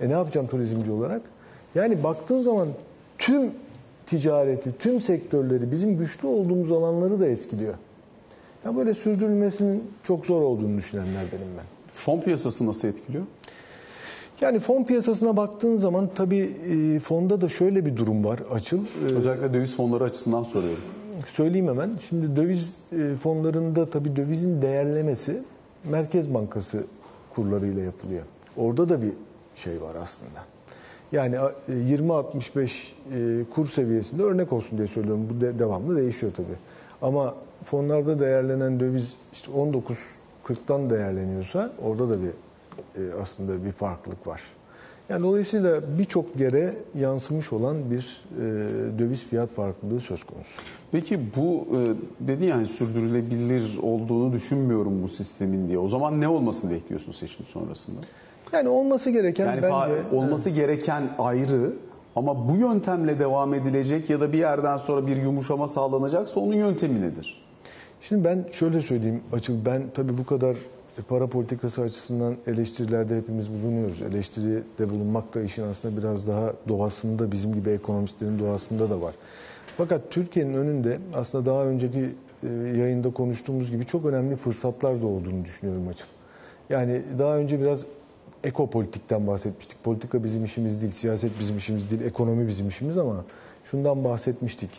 E 0.00 0.08
ne 0.08 0.12
yapacağım 0.12 0.46
turizmci 0.46 0.90
olarak? 0.90 1.22
Yani 1.74 2.02
baktığın 2.04 2.40
zaman 2.40 2.68
tüm 3.18 3.52
ticareti, 4.06 4.78
tüm 4.78 5.00
sektörleri, 5.00 5.70
bizim 5.70 5.98
güçlü 5.98 6.28
olduğumuz 6.28 6.72
alanları 6.72 7.20
da 7.20 7.26
etkiliyor. 7.26 7.74
Ya 8.64 8.76
böyle 8.76 8.94
sürdürülmesinin 8.94 9.84
çok 10.04 10.26
zor 10.26 10.42
olduğunu 10.42 10.78
düşünenlerdenim 10.78 11.48
ben. 11.58 11.64
Fon 11.94 12.20
piyasası 12.20 12.66
nasıl 12.66 12.88
etkiliyor? 12.88 13.24
Yani 14.40 14.60
fon 14.60 14.84
piyasasına 14.84 15.36
baktığın 15.36 15.76
zaman 15.76 16.08
tabii 16.14 16.56
e, 16.96 17.00
fonda 17.00 17.40
da 17.40 17.48
şöyle 17.48 17.86
bir 17.86 17.96
durum 17.96 18.24
var 18.24 18.40
açıl. 18.50 18.78
E, 18.78 19.14
Özellikle 19.14 19.54
döviz 19.54 19.76
fonları 19.76 20.04
açısından 20.04 20.42
soruyorum. 20.42 20.82
Söyleyeyim 21.26 21.68
hemen. 21.68 21.90
Şimdi 22.08 22.36
döviz 22.36 22.76
e, 22.92 23.14
fonlarında 23.16 23.90
tabii 23.90 24.16
dövizin 24.16 24.62
değerlemesi 24.62 25.42
Merkez 25.84 26.34
Bankası 26.34 26.84
kurlarıyla 27.34 27.82
yapılıyor. 27.82 28.22
Orada 28.56 28.88
da 28.88 29.02
bir 29.02 29.12
şey 29.56 29.80
var 29.82 29.94
aslında. 30.02 30.44
Yani 31.12 31.36
20-65 31.68 32.58
e, 32.58 33.40
e, 33.40 33.44
kur 33.54 33.68
seviyesinde 33.68 34.22
örnek 34.22 34.52
olsun 34.52 34.78
diye 34.78 34.88
söylüyorum. 34.88 35.28
Bu 35.30 35.40
de, 35.40 35.58
devamlı 35.58 35.96
değişiyor 35.96 36.32
tabii. 36.36 36.56
Ama 37.02 37.34
fonlarda 37.64 38.20
değerlenen 38.20 38.80
döviz 38.80 39.16
işte 39.32 39.52
19-40'tan 39.52 40.90
değerleniyorsa 40.90 41.72
orada 41.82 42.08
da 42.08 42.16
bir 42.22 42.28
e, 42.28 43.14
aslında 43.22 43.64
bir 43.64 43.72
farklılık 43.72 44.26
var. 44.26 44.42
Yani 45.08 45.22
dolayısıyla 45.22 45.80
birçok 45.98 46.36
yere 46.36 46.74
yansımış 46.98 47.52
olan 47.52 47.90
bir 47.90 48.22
e, 48.36 48.42
döviz 48.98 49.24
fiyat 49.24 49.50
farklılığı 49.50 50.00
söz 50.00 50.24
konusu. 50.24 50.50
Peki 50.92 51.20
bu 51.36 51.66
e, 51.76 51.78
dedi 52.28 52.44
yani 52.44 52.66
sürdürülebilir 52.66 53.78
olduğunu 53.82 54.32
düşünmüyorum 54.32 55.02
bu 55.02 55.08
sistemin 55.08 55.68
diye. 55.68 55.78
O 55.78 55.88
zaman 55.88 56.20
ne 56.20 56.28
olmasını 56.28 56.70
bekliyorsun 56.70 57.12
seçim 57.12 57.46
sonrasında? 57.46 58.00
Yani 58.52 58.68
olması 58.68 59.10
gereken 59.10 59.46
yani 59.46 59.62
bence... 59.62 60.16
Olması 60.16 60.48
evet. 60.48 60.58
gereken 60.58 61.02
ayrı 61.18 61.72
ama 62.16 62.48
bu 62.48 62.56
yöntemle 62.56 63.18
devam 63.18 63.54
edilecek 63.54 64.10
ya 64.10 64.20
da 64.20 64.32
bir 64.32 64.38
yerden 64.38 64.76
sonra 64.76 65.06
bir 65.06 65.16
yumuşama 65.16 65.68
sağlanacaksa 65.68 66.40
onun 66.40 66.54
yöntemi 66.54 67.02
nedir? 67.02 67.42
Şimdi 68.00 68.24
ben 68.24 68.44
şöyle 68.52 68.80
söyleyeyim 68.80 69.22
açık 69.32 69.66
ben 69.66 69.82
tabii 69.94 70.18
bu 70.18 70.26
kadar 70.26 70.56
para 71.08 71.26
politikası 71.26 71.82
açısından 71.82 72.36
eleştirilerde 72.46 73.16
hepimiz 73.16 73.50
bulunuyoruz. 73.50 74.02
Eleştiride 74.02 74.90
bulunmak 74.90 75.34
da 75.34 75.40
işin 75.40 75.62
aslında 75.62 76.02
biraz 76.02 76.28
daha 76.28 76.52
doğasında 76.68 77.32
bizim 77.32 77.54
gibi 77.54 77.70
ekonomistlerin 77.70 78.38
doğasında 78.38 78.90
da 78.90 79.02
var. 79.02 79.14
Fakat 79.76 80.10
Türkiye'nin 80.10 80.54
önünde 80.54 80.98
aslında 81.14 81.46
daha 81.46 81.64
önceki 81.64 82.10
e, 82.42 82.48
yayında 82.78 83.10
konuştuğumuz 83.10 83.70
gibi 83.70 83.86
çok 83.86 84.04
önemli 84.04 84.36
fırsatlar 84.36 85.02
da 85.02 85.06
olduğunu 85.06 85.44
düşünüyorum 85.44 85.88
açık. 85.88 86.06
Yani 86.70 87.02
daha 87.18 87.36
önce 87.36 87.60
biraz 87.60 87.84
ekopolitikten 88.44 89.26
bahsetmiştik. 89.26 89.84
Politika 89.84 90.24
bizim 90.24 90.44
işimiz 90.44 90.82
değil, 90.82 90.92
siyaset 90.92 91.30
bizim 91.40 91.56
işimiz 91.56 91.90
değil, 91.90 92.02
ekonomi 92.02 92.48
bizim 92.48 92.68
işimiz 92.68 92.98
ama 92.98 93.24
şundan 93.70 94.04
bahsetmiştik. 94.04 94.70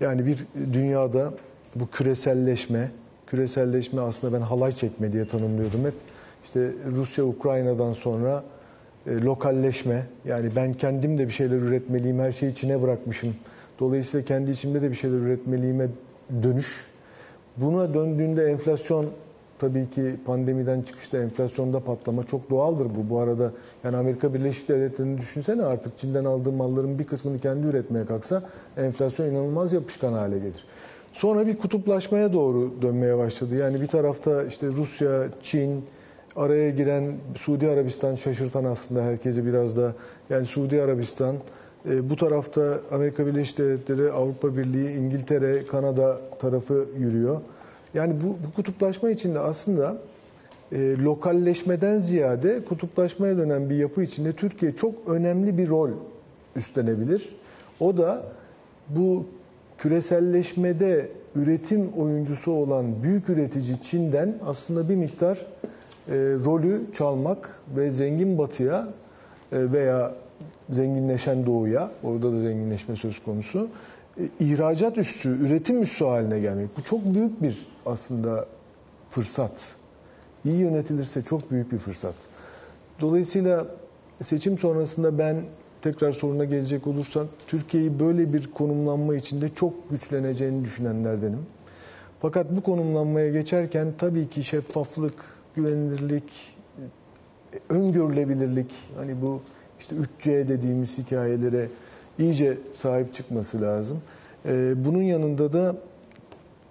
Yani 0.00 0.26
bir 0.26 0.46
dünyada 0.72 1.32
bu 1.74 1.90
küreselleşme, 1.90 2.90
küreselleşme 3.26 4.00
aslında 4.00 4.36
ben 4.36 4.40
halay 4.40 4.72
çekme 4.72 5.12
diye 5.12 5.28
tanımlıyordum 5.28 5.84
hep. 5.84 5.94
İşte 6.44 6.72
Rusya 6.96 7.24
Ukrayna'dan 7.24 7.92
sonra 7.92 8.44
e, 9.06 9.10
lokalleşme 9.10 10.06
yani 10.24 10.50
ben 10.56 10.72
kendim 10.72 11.18
de 11.18 11.26
bir 11.26 11.32
şeyler 11.32 11.56
üretmeliyim, 11.56 12.18
her 12.18 12.32
şeyi 12.32 12.52
içine 12.52 12.82
bırakmışım. 12.82 13.34
Dolayısıyla 13.80 14.26
kendi 14.26 14.50
içimde 14.50 14.82
de 14.82 14.90
bir 14.90 14.96
şeyler 14.96 15.16
üretmeliyime 15.16 15.88
dönüş. 16.42 16.86
Buna 17.56 17.94
döndüğünde 17.94 18.44
enflasyon 18.44 19.06
tabii 19.58 19.90
ki 19.90 20.14
pandemiden 20.26 20.82
çıkışta 20.82 21.18
enflasyonda 21.18 21.80
patlama 21.80 22.24
çok 22.24 22.50
doğaldır 22.50 22.84
bu. 22.86 23.10
Bu 23.10 23.20
arada 23.20 23.52
yani 23.84 23.96
Amerika 23.96 24.34
Birleşik 24.34 24.68
Devletleri'ni 24.68 25.18
düşünsene 25.18 25.62
artık 25.62 25.98
Çin'den 25.98 26.24
aldığı 26.24 26.52
malların 26.52 26.98
bir 26.98 27.04
kısmını 27.04 27.40
kendi 27.40 27.66
üretmeye 27.66 28.06
kalksa 28.06 28.42
enflasyon 28.76 29.26
inanılmaz 29.26 29.72
yapışkan 29.72 30.12
hale 30.12 30.38
gelir. 30.38 30.64
Sonra 31.12 31.46
bir 31.46 31.58
kutuplaşmaya 31.58 32.32
doğru 32.32 32.82
dönmeye 32.82 33.18
başladı. 33.18 33.56
Yani 33.56 33.80
bir 33.80 33.86
tarafta 33.86 34.44
işte 34.44 34.66
Rusya, 34.66 35.28
Çin, 35.42 35.84
araya 36.36 36.70
giren 36.70 37.16
Suudi 37.38 37.68
Arabistan 37.68 38.14
şaşırtan 38.14 38.64
aslında 38.64 39.02
herkesi 39.02 39.46
biraz 39.46 39.76
da. 39.76 39.94
Yani 40.30 40.46
Suudi 40.46 40.82
Arabistan, 40.82 41.36
e, 41.88 42.10
bu 42.10 42.16
tarafta 42.16 42.80
Amerika 42.92 43.26
Birleşik 43.26 43.58
Devletleri, 43.58 44.12
Avrupa 44.12 44.56
Birliği, 44.56 44.96
İngiltere, 44.96 45.64
Kanada 45.64 46.20
tarafı 46.38 46.86
yürüyor. 46.98 47.40
Yani 47.96 48.14
bu, 48.22 48.28
bu 48.28 48.52
kutuplaşma 48.56 49.10
içinde 49.10 49.38
aslında 49.38 49.96
e, 50.72 50.96
lokalleşmeden 50.96 51.98
ziyade 51.98 52.64
kutuplaşmaya 52.64 53.36
dönen 53.36 53.70
bir 53.70 53.76
yapı 53.76 54.02
içinde 54.02 54.32
Türkiye 54.32 54.76
çok 54.76 54.94
önemli 55.08 55.58
bir 55.58 55.68
rol 55.68 55.90
üstlenebilir. 56.56 57.36
O 57.80 57.96
da 57.96 58.22
bu 58.88 59.26
küreselleşmede 59.78 61.08
üretim 61.34 61.92
oyuncusu 61.96 62.52
olan 62.52 63.02
büyük 63.02 63.28
üretici 63.28 63.80
Çin'den 63.82 64.34
aslında 64.46 64.88
bir 64.88 64.94
miktar 64.94 65.36
e, 65.36 66.14
rolü 66.44 66.80
çalmak 66.92 67.60
ve 67.76 67.90
zengin 67.90 68.38
batıya 68.38 68.88
e, 69.52 69.72
veya 69.72 70.14
zenginleşen 70.70 71.46
doğuya, 71.46 71.90
orada 72.02 72.32
da 72.32 72.40
zenginleşme 72.40 72.96
söz 72.96 73.22
konusu, 73.22 73.68
e, 74.20 74.22
ihracat 74.40 74.98
üssü, 74.98 75.28
üretim 75.28 75.82
üssü 75.82 76.04
haline 76.04 76.40
gelmek. 76.40 76.68
Bu 76.76 76.82
çok 76.82 77.14
büyük 77.14 77.42
bir 77.42 77.75
aslında 77.86 78.46
fırsat. 79.10 79.52
İyi 80.44 80.56
yönetilirse 80.56 81.22
çok 81.22 81.50
büyük 81.50 81.72
bir 81.72 81.78
fırsat. 81.78 82.14
Dolayısıyla 83.00 83.66
seçim 84.24 84.58
sonrasında 84.58 85.18
ben 85.18 85.44
tekrar 85.82 86.12
soruna 86.12 86.44
gelecek 86.44 86.86
olursak 86.86 87.26
Türkiye'yi 87.46 88.00
böyle 88.00 88.32
bir 88.32 88.50
konumlanma 88.50 89.16
içinde 89.16 89.48
çok 89.54 89.90
güçleneceğini 89.90 90.64
düşünenlerdenim. 90.64 91.46
Fakat 92.20 92.56
bu 92.56 92.62
konumlanmaya 92.62 93.28
geçerken 93.28 93.92
tabii 93.98 94.28
ki 94.28 94.44
şeffaflık, 94.44 95.14
güvenilirlik, 95.56 96.56
öngörülebilirlik, 97.68 98.70
hani 98.96 99.22
bu 99.22 99.40
işte 99.80 99.96
3C 99.96 100.48
dediğimiz 100.48 100.98
hikayelere 100.98 101.68
iyice 102.18 102.58
sahip 102.74 103.14
çıkması 103.14 103.62
lazım. 103.62 104.02
Ee, 104.46 104.74
bunun 104.84 105.02
yanında 105.02 105.52
da 105.52 105.76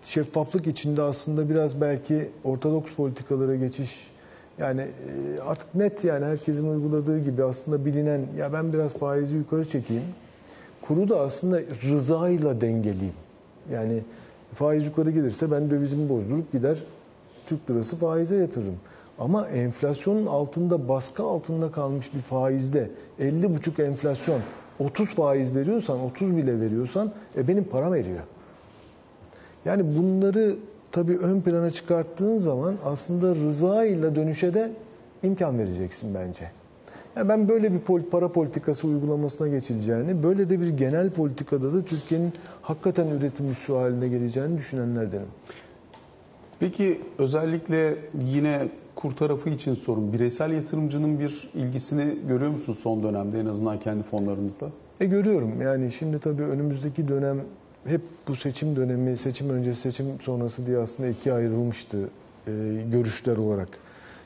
şeffaflık 0.06 0.68
içinde 0.68 1.02
aslında 1.02 1.50
biraz 1.50 1.82
belki 1.82 2.30
ortodoks 2.44 2.94
politikalara 2.94 3.56
geçiş 3.56 4.12
yani 4.58 4.82
e, 4.82 5.42
artık 5.42 5.76
net 5.76 6.04
yani 6.04 6.26
herkesin 6.26 6.70
uyguladığı 6.70 7.20
gibi 7.20 7.44
aslında 7.44 7.86
bilinen 7.86 8.22
ya 8.38 8.54
ben 8.54 8.74
biraz 8.74 8.94
faizi 8.94 9.36
yukarı 9.36 9.70
çekeyim. 9.70 10.04
Kuru 10.82 11.10
da 11.10 11.20
aslında 11.20 11.62
rızayla 11.84 12.62
dengeleyeyim. 12.62 13.14
Yani 13.72 14.02
faiz 14.56 14.86
yukarı 14.86 15.12
gelirse 15.12 15.52
ben 15.52 15.70
dövizimi 15.70 16.10
bozdurup 16.10 16.52
gider 16.52 16.78
Türk 17.46 17.70
lirası 17.70 17.96
faize 17.96 18.36
yatırırım. 18.36 18.78
Ama 19.20 19.48
enflasyonun 19.48 20.26
altında 20.26 20.88
baskı 20.88 21.24
altında 21.24 21.72
kalmış 21.72 22.14
bir 22.14 22.22
faizde 22.22 22.90
50,5 23.20 23.84
enflasyon 23.84 24.42
30 24.80 25.10
faiz 25.10 25.56
veriyorsan 25.56 26.00
30 26.00 26.38
bile 26.38 26.62
veriyorsan 26.62 27.12
e 27.38 27.48
benim 27.48 27.64
param 27.64 27.96
eriyor. 27.96 28.24
Yani 29.66 29.98
bunları 29.98 30.56
tabii 30.92 31.18
ön 31.18 31.42
plana 31.42 31.72
çıkarttığın 31.72 32.38
zaman 32.38 32.76
aslında 32.86 33.36
rıza 33.36 33.86
ile 33.86 34.16
dönüşe 34.16 34.54
de 34.54 34.72
imkan 35.24 35.60
vereceksin 35.60 36.14
bence. 36.14 36.52
Yani 37.16 37.30
ben 37.30 37.50
böyle 37.50 37.74
bir 37.74 37.80
para 38.12 38.32
politikası 38.32 38.88
uygulamasına 38.88 39.48
geçileceğini, 39.48 40.24
böyle 40.24 40.50
de 40.50 40.62
bir 40.62 40.70
genel 40.70 41.10
politikada 41.10 41.74
da 41.74 41.86
Türkiye'nin 41.86 42.34
hakikaten 42.62 43.08
üretim 43.08 43.52
üssü 43.52 43.74
haline 43.74 44.08
geleceğini 44.08 44.58
düşünenlerdenim. 44.58 45.28
Peki 46.60 47.02
özellikle 47.18 47.96
yine 48.26 48.70
kur 48.96 49.12
tarafı 49.12 49.50
için 49.50 49.74
sorun. 49.74 50.14
Bireysel 50.14 50.52
yatırımcının 50.52 51.20
bir 51.20 51.50
ilgisini 51.54 52.16
görüyor 52.28 52.52
musun 52.52 52.74
son 52.74 53.04
dönemde 53.04 53.40
en 53.40 53.46
azından 53.46 53.80
kendi 53.80 54.04
fonlarınızda? 54.04 54.70
E 55.00 55.06
görüyorum. 55.06 55.62
Yani 55.62 55.92
şimdi 55.92 56.20
tabii 56.20 56.44
önümüzdeki 56.44 57.08
dönem 57.08 57.38
hep 57.88 58.02
bu 58.28 58.36
seçim 58.36 58.76
dönemi, 58.76 59.18
seçim 59.18 59.50
öncesi, 59.50 59.82
seçim 59.82 60.20
sonrası 60.22 60.66
diye 60.66 60.78
aslında 60.78 61.10
ikiye 61.10 61.36
ayrılmıştı 61.36 61.98
e, 62.48 62.52
görüşler 62.92 63.38
olarak. 63.38 63.70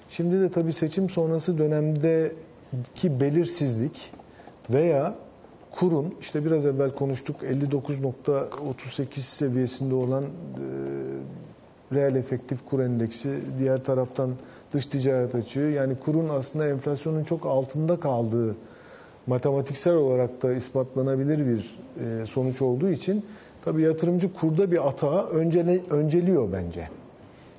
Şimdi 0.10 0.41
de 0.41 0.50
tabii 0.52 0.74
seçim 0.74 1.10
sonrası 1.10 1.58
dönemdeki 1.58 3.19
belirsizlik 3.22 4.12
veya 4.69 5.15
kurun 5.72 6.13
işte 6.22 6.45
biraz 6.45 6.65
evvel 6.65 6.91
konuştuk 6.91 7.36
59.38 7.43 9.19
seviyesinde 9.19 9.95
olan 9.95 10.24
e, 10.24 10.28
reel 11.95 12.15
efektif 12.15 12.60
kur 12.69 12.80
endeksi 12.80 13.30
diğer 13.58 13.84
taraftan 13.84 14.32
dış 14.74 14.86
ticaret 14.86 15.36
açığı 15.36 15.60
yani 15.60 15.95
kurun 16.06 16.30
aslında 16.30 16.67
enflasyonun 16.67 17.24
çok 17.24 17.45
altında 17.45 18.00
kaldığı 18.00 18.56
matematiksel 19.28 19.93
olarak 19.93 20.43
da 20.43 20.54
ispatlanabilir 20.54 21.45
bir 21.48 21.80
e, 22.06 22.26
sonuç 22.26 22.62
olduğu 22.62 22.89
için 22.89 23.26
tabii 23.65 23.82
yatırımcı 23.82 24.34
kurda 24.34 24.72
bir 24.72 24.88
atağı 24.88 25.28
öncele, 25.28 25.82
önceliyor 25.89 26.50
bence. 26.54 26.89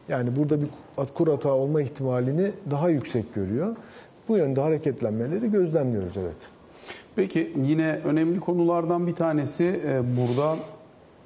Yani 0.08 0.36
burada 0.36 0.60
bir 0.60 0.68
kur 1.14 1.28
hata 1.28 1.52
olma 1.52 1.82
ihtimalini 1.82 2.52
daha 2.70 2.88
yüksek 2.88 3.34
görüyor. 3.34 3.76
Bu 4.28 4.36
yönde 4.36 4.60
hareketlenmeleri 4.60 5.50
gözlemliyoruz 5.50 6.16
evet. 6.16 6.36
Peki 7.16 7.52
yine 7.62 8.00
önemli 8.04 8.40
konulardan 8.40 9.06
bir 9.06 9.14
tanesi 9.14 9.80
e, 9.86 10.02
burada 10.16 10.56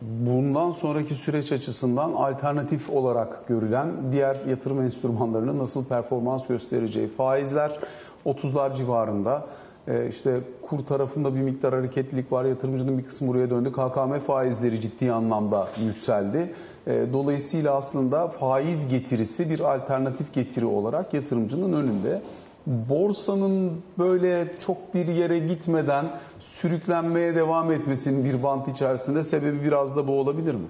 bundan 0.02 0.72
sonraki 0.72 1.14
süreç 1.14 1.52
açısından 1.52 2.12
alternatif 2.12 2.90
olarak 2.90 3.48
görülen 3.48 3.88
diğer 4.12 4.36
yatırım 4.48 4.82
enstrümanlarının 4.82 5.58
nasıl 5.58 5.84
performans 5.84 6.46
göstereceği. 6.46 7.08
Faizler 7.08 7.78
30'lar 8.26 8.76
civarında. 8.76 9.46
E, 9.88 10.08
işte 10.08 10.40
kur 10.62 10.78
tarafında 10.78 11.34
bir 11.34 11.40
miktar 11.40 11.74
hareketlilik 11.74 12.32
var. 12.32 12.44
Yatırımcının 12.44 12.98
bir 12.98 13.04
kısmı 13.04 13.28
buraya 13.28 13.50
döndü. 13.50 13.72
KKM 13.72 14.18
faizleri 14.26 14.80
ciddi 14.80 15.12
anlamda 15.12 15.68
yükseldi. 15.80 16.54
E, 16.86 17.06
dolayısıyla 17.12 17.74
aslında 17.74 18.28
faiz 18.28 18.88
getirisi 18.88 19.50
bir 19.50 19.60
alternatif 19.60 20.32
getiri 20.34 20.64
olarak 20.64 21.14
yatırımcının 21.14 21.72
önünde 21.72 22.22
borsanın 22.66 23.72
böyle 23.98 24.52
çok 24.58 24.94
bir 24.94 25.08
yere 25.08 25.38
gitmeden 25.38 26.06
sürüklenmeye 26.40 27.34
devam 27.34 27.72
etmesinin 27.72 28.24
bir 28.24 28.42
bant 28.42 28.68
içerisinde 28.68 29.22
sebebi 29.22 29.62
biraz 29.62 29.96
da 29.96 30.08
bu 30.08 30.12
olabilir 30.12 30.54
mi? 30.54 30.66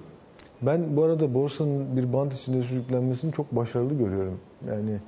Ben 0.61 0.97
bu 0.97 1.03
arada 1.03 1.33
borsanın 1.33 1.97
bir 1.97 2.13
bant 2.13 2.33
içinde 2.33 2.63
sürüklenmesini 2.63 3.31
çok 3.31 3.55
başarılı 3.55 3.93
görüyorum. 3.93 4.39
Yani 4.67 4.99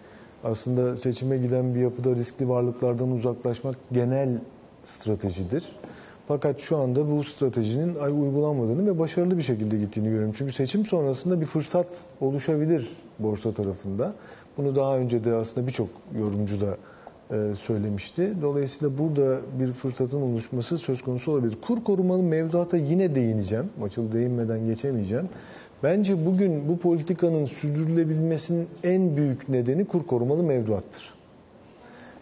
aslında 0.43 0.97
seçime 0.97 1.37
giden 1.37 1.75
bir 1.75 1.79
yapıda 1.79 2.15
riskli 2.15 2.49
varlıklardan 2.49 3.11
uzaklaşmak 3.11 3.75
genel 3.91 4.29
stratejidir. 4.85 5.63
Fakat 6.27 6.59
şu 6.59 6.77
anda 6.77 7.11
bu 7.11 7.23
stratejinin 7.23 7.95
uygulanmadığını 7.95 8.85
ve 8.85 8.99
başarılı 8.99 9.37
bir 9.37 9.43
şekilde 9.43 9.77
gittiğini 9.77 10.07
görüyorum. 10.09 10.33
Çünkü 10.37 10.53
seçim 10.53 10.85
sonrasında 10.85 11.41
bir 11.41 11.45
fırsat 11.45 11.87
oluşabilir 12.21 12.89
borsa 13.19 13.51
tarafında. 13.53 14.13
Bunu 14.57 14.75
daha 14.75 14.97
önce 14.97 15.23
de 15.23 15.33
aslında 15.33 15.67
birçok 15.67 15.89
yorumcu 16.19 16.61
da 16.61 16.77
e, 17.31 17.55
söylemişti. 17.55 18.33
Dolayısıyla 18.41 18.97
burada 18.97 19.39
bir 19.59 19.73
fırsatın 19.73 20.21
oluşması 20.21 20.77
söz 20.77 21.01
konusu 21.01 21.31
olabilir. 21.31 21.57
Kur 21.61 21.83
korumalı 21.83 22.23
mevduata 22.23 22.77
yine 22.77 23.15
değineceğim. 23.15 23.69
Açıl 23.83 24.11
değinmeden 24.11 24.65
geçemeyeceğim. 24.65 25.29
Bence 25.83 26.25
bugün 26.25 26.67
bu 26.67 26.79
politikanın 26.79 27.45
sürdürülebilmesinin 27.45 28.67
en 28.83 29.17
büyük 29.17 29.49
nedeni 29.49 29.85
kur 29.85 30.07
korumalı 30.07 30.43
mevduattır. 30.43 31.13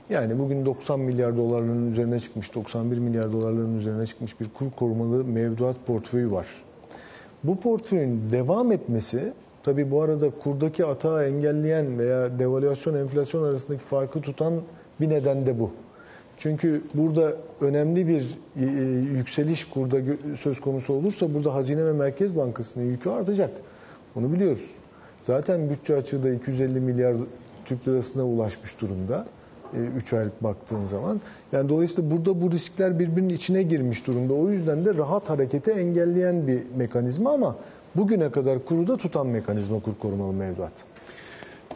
Yani 0.10 0.40
bugün 0.40 0.66
90 0.66 1.00
milyar 1.00 1.38
dolarların 1.38 1.92
üzerine 1.92 2.20
çıkmış, 2.20 2.56
91 2.56 2.98
milyar 2.98 3.34
dolarların 3.34 3.80
üzerine 3.80 4.06
çıkmış 4.06 4.40
bir 4.40 4.50
kur 4.50 4.72
korumalı 4.72 5.24
mevduat 5.24 5.76
portföyü 5.88 6.32
var 6.32 6.48
Bu 7.44 7.60
portföyün 7.60 8.32
devam 8.32 8.72
etmesi 8.72 9.34
tabi 9.64 9.92
bu 9.92 10.02
arada 10.02 10.30
kurdaki 10.30 10.86
atağı 10.86 11.26
engelleyen 11.26 12.00
veya 12.00 12.40
devalüasyon 12.40 12.96
enflasyon 12.96 13.44
arasındaki 13.44 13.84
farkı 13.84 14.22
tutan 14.22 14.54
bir 15.02 15.10
neden 15.10 15.46
de 15.46 15.60
bu. 15.60 15.72
Çünkü 16.38 16.82
burada 16.94 17.34
önemli 17.62 18.08
bir 18.08 18.38
e, 18.60 18.66
yükseliş 19.18 19.66
kurda 19.66 19.98
söz 20.42 20.60
konusu 20.60 20.94
olursa 20.94 21.34
burada 21.34 21.54
Hazine 21.54 21.86
ve 21.86 21.94
Merkez 21.94 22.36
Bankası'nın 22.36 22.86
yükü 22.86 23.10
artacak. 23.10 23.52
Onu 24.16 24.34
biliyoruz. 24.34 24.66
Zaten 25.24 25.70
bütçe 25.70 25.96
açığı 25.96 26.24
da 26.24 26.30
250 26.30 26.80
milyar 26.80 27.16
Türk 27.66 27.88
lirasına 27.88 28.24
ulaşmış 28.24 28.82
durumda. 28.82 29.26
3 29.98 30.14
aylık 30.14 30.44
baktığın 30.44 30.86
zaman. 30.86 31.22
Yani 31.52 31.70
dolayısıyla 31.70 32.12
burada 32.12 32.42
bu 32.42 32.52
riskler 32.52 33.00
birbirinin 33.00 33.34
içine 33.34 33.64
girmiş 33.64 34.08
durumda. 34.08 34.34
O 34.34 34.50
yüzden 34.50 34.86
de 34.86 34.94
rahat 34.94 35.30
hareketi 35.30 35.72
engelleyen 35.72 36.48
bir 36.48 36.62
mekanizma 36.76 37.34
ama 37.34 37.56
bugüne 37.96 38.32
kadar 38.32 38.66
kuruda 38.66 38.98
tutan 38.98 39.28
mekanizma 39.28 39.80
kur 39.80 39.94
korumalı 40.00 40.34
mevduat. 40.34 40.72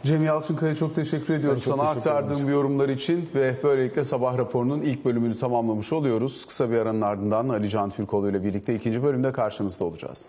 Cem 0.04 0.24
Yalçınkaya 0.24 0.76
çok 0.76 0.94
teşekkür 0.94 1.34
ediyoruz 1.34 1.64
çok 1.64 1.76
sana 1.76 1.94
teşekkür 1.94 2.10
aktardığın 2.10 2.46
bu 2.46 2.50
yorumlar 2.50 2.88
için 2.88 3.28
ve 3.34 3.56
böylelikle 3.62 4.04
sabah 4.04 4.38
raporunun 4.38 4.82
ilk 4.82 5.04
bölümünü 5.04 5.36
tamamlamış 5.36 5.92
oluyoruz. 5.92 6.46
Kısa 6.46 6.70
bir 6.70 6.76
aranın 6.76 7.00
ardından 7.00 7.48
Ali 7.48 7.70
Can 7.70 7.90
Türkoğlu 7.90 8.30
ile 8.30 8.44
birlikte 8.44 8.74
ikinci 8.74 9.02
bölümde 9.02 9.32
karşınızda 9.32 9.84
olacağız. 9.84 10.24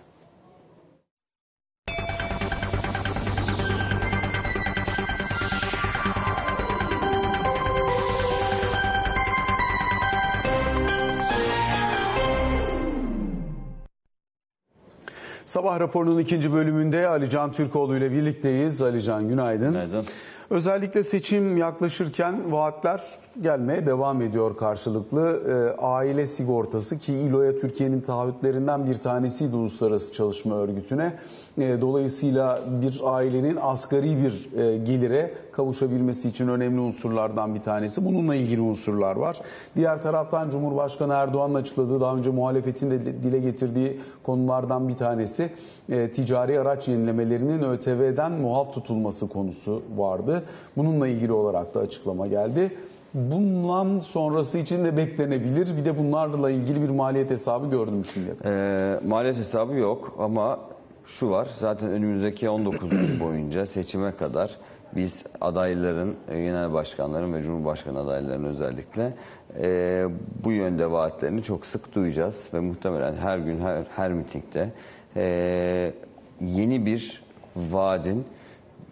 Sabah 15.51 15.79
raporunun 15.79 16.19
ikinci 16.19 16.53
bölümünde 16.53 17.07
Ali 17.07 17.29
Can 17.29 17.51
Türkoğlu 17.51 17.97
ile 17.97 18.11
birlikteyiz. 18.11 18.81
Ali 18.81 19.01
Can 19.03 19.27
günaydın. 19.27 19.71
Günaydın. 19.71 20.05
Özellikle 20.49 21.03
seçim 21.03 21.57
yaklaşırken 21.57 22.51
vaatler 22.51 23.01
gelmeye 23.41 23.85
devam 23.85 24.21
ediyor 24.21 24.57
karşılıklı. 24.57 25.41
Ee, 25.47 25.81
aile 25.81 26.27
sigortası 26.27 26.99
ki 26.99 27.13
İLO'ya 27.13 27.57
Türkiye'nin 27.57 28.01
taahhütlerinden 28.01 28.85
bir 28.85 28.95
tanesiydi 28.95 29.55
Uluslararası 29.55 30.13
Çalışma 30.13 30.55
Örgütü'ne. 30.55 31.13
Ee, 31.57 31.81
dolayısıyla 31.81 32.59
bir 32.81 33.01
ailenin 33.03 33.57
asgari 33.61 34.17
bir 34.17 34.59
e, 34.59 34.77
gelire 34.77 35.33
kavuşabilmesi 35.51 36.27
için 36.27 36.47
önemli 36.47 36.79
unsurlardan 36.79 37.55
bir 37.55 37.61
tanesi. 37.61 38.05
Bununla 38.05 38.35
ilgili 38.35 38.61
unsurlar 38.61 39.15
var. 39.15 39.41
Diğer 39.75 40.01
taraftan 40.01 40.49
Cumhurbaşkanı 40.49 41.13
Erdoğan'ın 41.13 41.55
açıkladığı 41.55 42.01
daha 42.01 42.15
önce 42.15 42.29
muhalefetin 42.29 42.91
de 42.91 43.05
dile 43.05 43.39
getirdiği 43.39 43.99
konulardan 44.23 44.89
bir 44.89 44.97
tanesi 44.97 45.49
e, 45.89 46.11
ticari 46.11 46.59
araç 46.59 46.87
yenilemelerinin 46.87 47.63
ÖTV'den 47.63 48.31
muaf 48.31 48.73
tutulması 48.73 49.29
konusu 49.29 49.81
vardı. 49.97 50.43
Bununla 50.77 51.07
ilgili 51.07 51.31
olarak 51.31 51.75
da 51.75 51.79
açıklama 51.79 52.27
geldi. 52.27 52.71
Bundan 53.13 53.99
sonrası 53.99 54.57
için 54.57 54.85
de 54.85 54.97
beklenebilir. 54.97 55.77
Bir 55.77 55.85
de 55.85 55.97
bunlarla 55.97 56.49
ilgili 56.49 56.81
bir 56.81 56.89
maliyet 56.89 57.29
hesabı 57.29 57.69
gördüm 57.69 58.03
kadar. 58.03 58.45
Ee, 58.45 58.99
maliyet 59.07 59.37
hesabı 59.37 59.73
yok 59.73 60.15
ama 60.19 60.59
şu 61.05 61.29
var. 61.29 61.47
Zaten 61.59 61.89
önümüzdeki 61.89 62.49
19 62.49 62.89
gün 62.89 63.19
boyunca 63.19 63.65
seçime 63.65 64.15
kadar 64.15 64.57
biz 64.95 65.23
adayların, 65.41 66.15
e, 66.29 66.41
genel 66.41 66.73
başkanların 66.73 67.33
ve 67.33 67.43
cumhurbaşkanı 67.43 67.99
adaylarının 67.99 68.49
özellikle 68.49 69.13
e, 69.61 70.05
bu 70.43 70.51
yönde 70.51 70.91
vaatlerini 70.91 71.43
çok 71.43 71.65
sık 71.65 71.95
duyacağız 71.95 72.47
ve 72.53 72.59
muhtemelen 72.59 73.15
her 73.15 73.37
gün 73.37 73.61
her, 73.61 73.83
her 73.95 74.13
mitingde 74.13 74.69
e, 75.15 75.93
yeni 76.41 76.85
bir 76.85 77.23
vaadin 77.55 78.25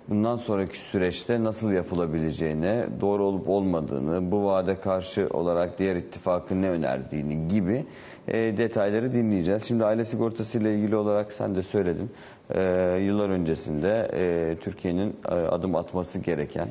bundan 0.09 0.35
sonraki 0.35 0.77
süreçte 0.79 1.43
nasıl 1.43 1.71
yapılabileceğini, 1.71 2.85
doğru 3.01 3.23
olup 3.25 3.49
olmadığını, 3.49 4.31
bu 4.31 4.45
vaade 4.45 4.79
karşı 4.79 5.27
olarak 5.29 5.79
diğer 5.79 5.95
ittifakın 5.95 6.61
ne 6.61 6.69
önerdiğini 6.69 7.47
gibi 7.47 7.85
e, 8.27 8.57
detayları 8.57 9.13
dinleyeceğiz. 9.13 9.63
Şimdi 9.63 9.85
aile 9.85 10.05
sigortası 10.05 10.57
ile 10.57 10.75
ilgili 10.75 10.95
olarak 10.95 11.33
sen 11.33 11.55
de 11.55 11.63
söyledin. 11.63 12.11
E, 12.55 12.61
yıllar 13.01 13.29
öncesinde 13.29 14.11
e, 14.13 14.55
Türkiye'nin 14.61 15.15
adım 15.25 15.75
atması 15.75 16.19
gereken 16.19 16.69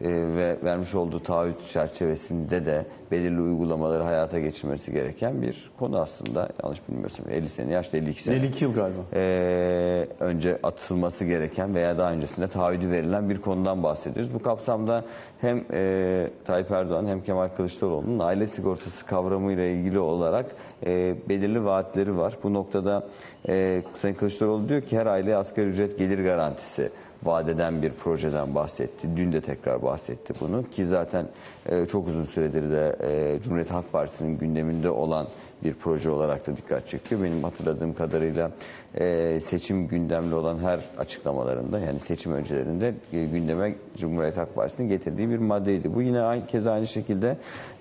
ve 0.00 0.56
vermiş 0.64 0.94
olduğu 0.94 1.20
taahhüt 1.20 1.68
çerçevesinde 1.72 2.66
de 2.66 2.86
belirli 3.10 3.40
uygulamaları 3.40 4.02
hayata 4.02 4.40
geçirmesi 4.40 4.92
gereken 4.92 5.42
bir 5.42 5.70
konu 5.78 5.98
aslında. 5.98 6.48
Yanlış 6.62 6.88
bilmiyorsam 6.88 7.26
50 7.30 7.48
sene, 7.48 7.72
yaşta 7.72 7.96
52 7.96 8.22
sene. 8.22 8.36
52 8.36 8.64
yıl 8.64 8.74
galiba. 8.74 9.00
Ee, 9.14 10.08
önce 10.20 10.58
atılması 10.62 11.24
gereken 11.24 11.74
veya 11.74 11.98
daha 11.98 12.12
öncesinde 12.12 12.48
taahhüdü 12.48 12.90
verilen 12.90 13.30
bir 13.30 13.40
konudan 13.40 13.82
bahsediyoruz. 13.82 14.34
Bu 14.34 14.42
kapsamda 14.42 15.04
hem 15.40 15.64
e, 15.72 16.30
Tayyip 16.44 16.70
Erdoğan 16.70 17.06
hem 17.06 17.22
Kemal 17.22 17.48
Kılıçdaroğlu'nun 17.48 18.18
aile 18.18 18.46
sigortası 18.46 19.06
kavramıyla 19.06 19.64
ilgili 19.64 19.98
olarak 19.98 20.46
e, 20.86 21.14
belirli 21.28 21.64
vaatleri 21.64 22.16
var. 22.16 22.34
Bu 22.42 22.54
noktada 22.54 23.06
e, 23.48 23.82
Sayın 23.94 24.14
Kılıçdaroğlu 24.14 24.68
diyor 24.68 24.82
ki 24.82 24.98
her 24.98 25.06
aileye 25.06 25.36
asgari 25.36 25.66
ücret 25.66 25.98
gelir 25.98 26.24
garantisi 26.24 26.90
vadeden 27.26 27.82
bir 27.82 27.92
projeden 27.92 28.54
bahsetti. 28.54 29.08
Dün 29.16 29.32
de 29.32 29.40
tekrar 29.40 29.82
bahsetti 29.82 30.34
bunu 30.40 30.70
ki 30.70 30.86
zaten 30.86 31.26
e, 31.66 31.86
çok 31.86 32.08
uzun 32.08 32.24
süredir 32.24 32.70
de 32.70 32.96
e, 33.00 33.40
Cumhuriyet 33.42 33.70
Halk 33.70 33.92
Partisi'nin 33.92 34.38
gündeminde 34.38 34.90
olan 34.90 35.26
bir 35.64 35.74
proje 35.74 36.10
olarak 36.10 36.46
da 36.46 36.56
dikkat 36.56 36.88
çekiyor. 36.88 37.22
Benim 37.22 37.42
hatırladığım 37.42 37.94
kadarıyla 37.94 38.50
e, 38.94 39.40
seçim 39.40 39.88
gündemli 39.88 40.34
olan 40.34 40.58
her 40.58 40.80
açıklamalarında 40.98 41.78
yani 41.78 42.00
seçim 42.00 42.32
öncelerinde 42.32 42.94
e, 43.12 43.24
gündeme 43.24 43.74
Cumhuriyet 43.96 44.36
Halk 44.36 44.54
Partisi'nin 44.54 44.88
getirdiği 44.88 45.30
bir 45.30 45.38
maddeydi. 45.38 45.94
Bu 45.94 46.02
yine 46.02 46.20
aynı, 46.20 46.46
kez 46.46 46.66
aynı 46.66 46.86
şekilde 46.86 47.36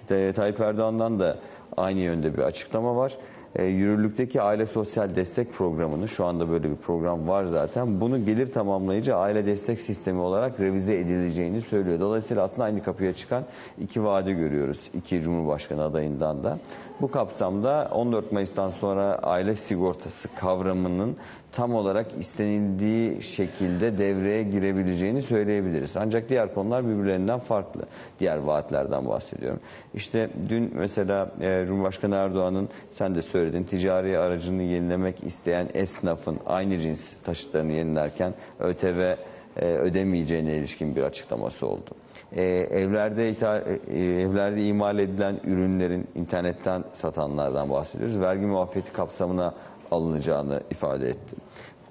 de, 0.09 0.33
Tayyip 0.33 0.59
Erdoğan'dan 0.59 1.19
da 1.19 1.37
aynı 1.77 1.99
yönde 1.99 2.33
bir 2.33 2.39
açıklama 2.39 2.95
var 2.95 3.17
e, 3.55 3.65
yürürlükteki 3.65 4.41
aile 4.41 4.65
sosyal 4.65 5.15
destek 5.15 5.53
programını 5.53 6.07
şu 6.07 6.25
anda 6.25 6.49
böyle 6.49 6.71
bir 6.71 6.75
program 6.75 7.27
var 7.27 7.45
zaten. 7.45 8.01
Bunu 8.01 8.25
gelir 8.25 8.51
tamamlayıcı 8.51 9.15
aile 9.15 9.45
destek 9.45 9.81
sistemi 9.81 10.19
olarak 10.19 10.59
revize 10.59 10.95
edileceğini 10.95 11.61
söylüyor. 11.61 11.99
Dolayısıyla 11.99 12.43
aslında 12.43 12.63
aynı 12.63 12.83
kapıya 12.83 13.13
çıkan 13.13 13.43
iki 13.81 14.03
vaadi 14.03 14.33
görüyoruz. 14.33 14.79
iki 14.93 15.21
Cumhurbaşkanı 15.21 15.83
adayından 15.83 16.43
da. 16.43 16.59
Bu 17.01 17.11
kapsamda 17.11 17.89
14 17.91 18.31
Mayıs'tan 18.31 18.69
sonra 18.69 19.19
aile 19.23 19.55
sigortası 19.55 20.35
kavramının 20.35 21.17
tam 21.55 21.75
olarak 21.75 22.07
istenildiği 22.19 23.21
şekilde 23.21 23.97
devreye 23.97 24.43
girebileceğini 24.43 25.21
söyleyebiliriz. 25.21 25.97
Ancak 25.97 26.29
diğer 26.29 26.53
konular 26.53 26.87
birbirlerinden 26.87 27.39
farklı. 27.39 27.81
Diğer 28.19 28.37
vaatlerden 28.37 29.07
bahsediyorum. 29.07 29.59
İşte 29.93 30.29
dün 30.49 30.71
mesela 30.75 31.31
e, 31.41 31.65
Cumhurbaşkanı 31.67 32.15
Erdoğan'ın 32.15 32.69
sen 32.91 33.15
de 33.15 33.21
söyledin 33.21 33.63
ticari 33.63 34.19
aracını 34.19 34.63
yenilemek 34.63 35.23
isteyen 35.23 35.67
esnafın 35.73 36.39
aynı 36.45 36.79
cins 36.79 37.13
taşıtlarını 37.23 37.71
yenilerken 37.71 38.33
ÖTV 38.59 39.15
e, 39.57 39.65
ödemeyeceğine 39.65 40.55
ilişkin 40.55 40.95
bir 40.95 41.03
açıklaması 41.03 41.67
oldu. 41.67 41.91
E, 42.35 42.43
evlerde 42.71 43.29
ithal, 43.29 43.61
e, 43.87 44.21
evlerde 44.21 44.65
imal 44.65 44.99
edilen 44.99 45.39
ürünlerin 45.43 46.07
internetten 46.15 46.83
satanlardan 46.93 47.69
bahsediyoruz. 47.69 48.19
Vergi 48.19 48.45
muafiyeti 48.45 48.93
kapsamına 48.93 49.53
alınacağını 49.91 50.61
ifade 50.71 51.09
etti 51.09 51.35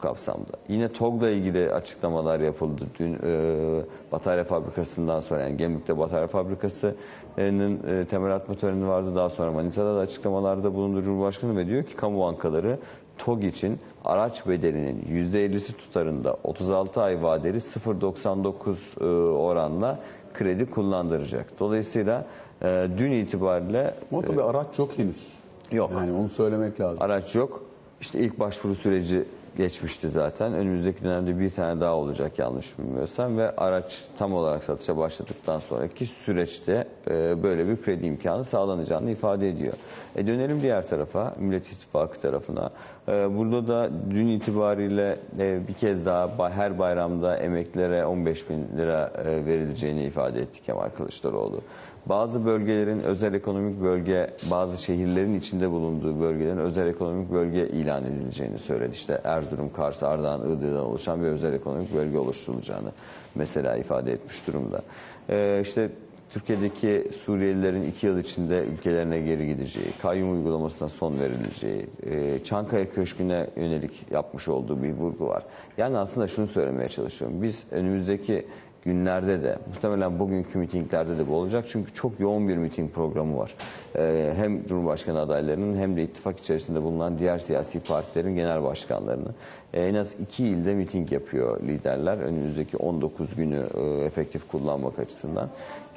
kapsamda. 0.05 0.53
Yine 0.69 0.93
TOG'la 0.93 1.31
ilgili 1.31 1.73
açıklamalar 1.73 2.41
yapıldı. 2.41 2.85
Dün 2.99 3.15
e, 3.15 3.83
batarya 4.13 4.45
fabrikasından 4.45 5.21
sonra 5.21 5.41
yani 5.41 5.57
Gemlik'te 5.57 5.99
batarya 5.99 6.27
fabrikasının 6.27 7.79
e, 7.87 8.05
temel 8.05 8.35
atma 8.35 8.55
töreni 8.55 8.89
vardı. 8.89 9.17
Daha 9.17 9.31
sonra 9.31 9.53
Manisa'da 9.53 9.97
da 9.97 10.01
açıklamalarda 10.01 10.75
bulundu 10.75 11.03
Cumhurbaşkanı 11.03 11.57
ve 11.57 11.67
diyor 11.67 11.83
ki 11.83 11.97
kamu 11.97 12.21
bankaları 12.21 12.79
TOG 13.19 13.45
için 13.45 13.79
araç 14.05 14.47
bedelinin 14.47 15.03
%50'si 15.33 15.73
tutarında 15.73 16.37
36 16.45 17.03
ay 17.03 17.23
vadeli 17.23 17.59
0.99 17.59 19.01
e, 19.01 19.05
oranla 19.33 19.99
kredi 20.35 20.71
kullandıracak. 20.71 21.61
Dolayısıyla 21.61 22.27
e, 22.63 22.89
dün 22.99 23.13
itibariyle 23.13 23.95
Ama 24.13 24.23
tabii 24.23 24.43
araç 24.43 24.79
yok 24.79 24.91
henüz. 24.99 25.33
Yok. 25.73 25.91
Yani 25.95 26.13
onu 26.13 26.29
söylemek 26.29 26.81
lazım. 26.81 27.05
Araç 27.05 27.35
yok. 27.35 27.63
İşte 28.01 28.19
ilk 28.19 28.41
başvuru 28.41 28.75
süreci 28.75 29.25
geçmişti 29.57 30.09
zaten. 30.09 30.55
Önümüzdeki 30.55 31.05
dönemde 31.05 31.39
bir 31.39 31.51
tane 31.51 31.81
daha 31.81 31.95
olacak 31.95 32.39
yanlış 32.39 32.79
bilmiyorsam 32.79 33.39
ve 33.39 33.57
araç 33.57 34.05
tam 34.19 34.35
olarak 34.35 34.65
satışa 34.65 34.97
başladıktan 34.97 35.59
sonraki 35.59 36.07
süreçte 36.07 36.89
e, 37.11 37.43
böyle 37.43 37.69
bir 37.69 37.83
kredi 37.83 38.07
imkanı 38.07 38.45
sağlanacağını 38.45 39.11
ifade 39.11 39.49
ediyor. 39.49 39.75
E 40.17 40.27
dönelim 40.27 40.63
diğer 40.63 40.87
tarafa, 40.87 41.35
Millet 41.39 41.67
İttifakı 41.73 42.21
tarafına. 42.21 42.71
E, 43.09 43.37
burada 43.37 43.69
da 43.69 43.91
dün 44.11 44.29
itibariyle 44.29 45.19
e, 45.39 45.69
bir 45.69 45.75
kez 45.75 46.07
daha 46.07 46.51
her 46.51 46.79
bayramda 46.79 47.37
emeklilere 47.37 48.07
15 48.07 48.51
bin 48.51 48.69
lira 48.77 49.13
e, 49.25 49.47
verileceğini 49.47 50.03
ifade 50.05 50.41
etti 50.41 50.63
Kemal 50.63 50.89
Kılıçdaroğlu. 50.89 51.61
Bazı 52.07 52.45
bölgelerin 52.45 53.01
özel 53.01 53.35
ekonomik 53.35 53.83
bölge, 53.83 54.31
bazı 54.51 54.83
şehirlerin 54.83 55.39
içinde 55.39 55.71
bulunduğu 55.71 56.21
bölgelerin 56.21 56.59
özel 56.59 56.87
ekonomik 56.87 57.33
bölge 57.33 57.69
ilan 57.69 58.05
edileceğini 58.05 58.59
söyledi. 58.59 58.95
İşte 58.95 59.21
Erzurum, 59.25 59.73
Kars, 59.73 60.03
Ardahan, 60.03 60.51
Iğdır'dan 60.51 60.85
oluşan 60.85 61.23
bir 61.23 61.27
özel 61.27 61.53
ekonomik 61.53 61.95
bölge 61.95 62.19
oluşturulacağını 62.19 62.93
mesela 63.35 63.77
ifade 63.77 64.13
etmiş 64.13 64.47
durumda. 64.47 64.83
Ee, 65.31 65.61
işte 65.63 65.91
Türkiye'deki 66.31 67.11
Suriyelilerin 67.25 67.83
iki 67.83 68.07
yıl 68.07 68.19
içinde 68.19 68.65
ülkelerine 68.65 69.21
geri 69.21 69.47
gideceği, 69.47 69.87
kayyum 70.03 70.33
uygulamasına 70.33 70.89
son 70.89 71.21
verileceği, 71.21 71.87
e, 72.03 72.45
Çankaya 72.45 72.91
Köşkü'ne 72.91 73.47
yönelik 73.57 73.93
yapmış 74.11 74.49
olduğu 74.49 74.83
bir 74.83 74.93
vurgu 74.93 75.27
var. 75.27 75.43
Yani 75.79 75.99
aslında 75.99 76.29
şunu 76.29 76.47
söylemeye 76.47 76.89
çalışıyorum. 76.89 77.43
Biz 77.43 77.65
önümüzdeki 77.71 78.47
günlerde 78.85 79.43
de 79.43 79.59
muhtemelen 79.69 80.19
bugünkü 80.19 80.59
mitinglerde 80.59 81.19
de 81.19 81.29
bu 81.29 81.35
olacak. 81.35 81.65
Çünkü 81.69 81.95
çok 81.95 82.21
yoğun 82.21 82.49
bir 82.49 82.57
miting 82.57 82.93
programı 82.93 83.39
var. 83.39 83.55
Ee, 83.97 84.33
hem 84.37 84.67
Cumhurbaşkanı 84.67 85.21
adaylarının 85.21 85.77
hem 85.79 85.97
de 85.97 86.03
ittifak 86.03 86.41
içerisinde 86.41 86.83
bulunan 86.83 87.19
diğer 87.19 87.39
siyasi 87.39 87.81
partilerin 87.81 88.35
genel 88.35 88.63
başkanlarını. 88.63 89.29
Ee, 89.75 89.83
en 89.83 89.95
az 89.95 90.15
iki 90.21 90.47
ilde 90.47 90.75
miting 90.75 91.13
yapıyor 91.13 91.63
liderler. 91.63 92.19
Önümüzdeki 92.19 92.77
19 92.77 93.37
günü 93.37 93.65
e, 93.75 94.05
efektif 94.05 94.49
kullanmak 94.49 94.99
açısından. 94.99 95.49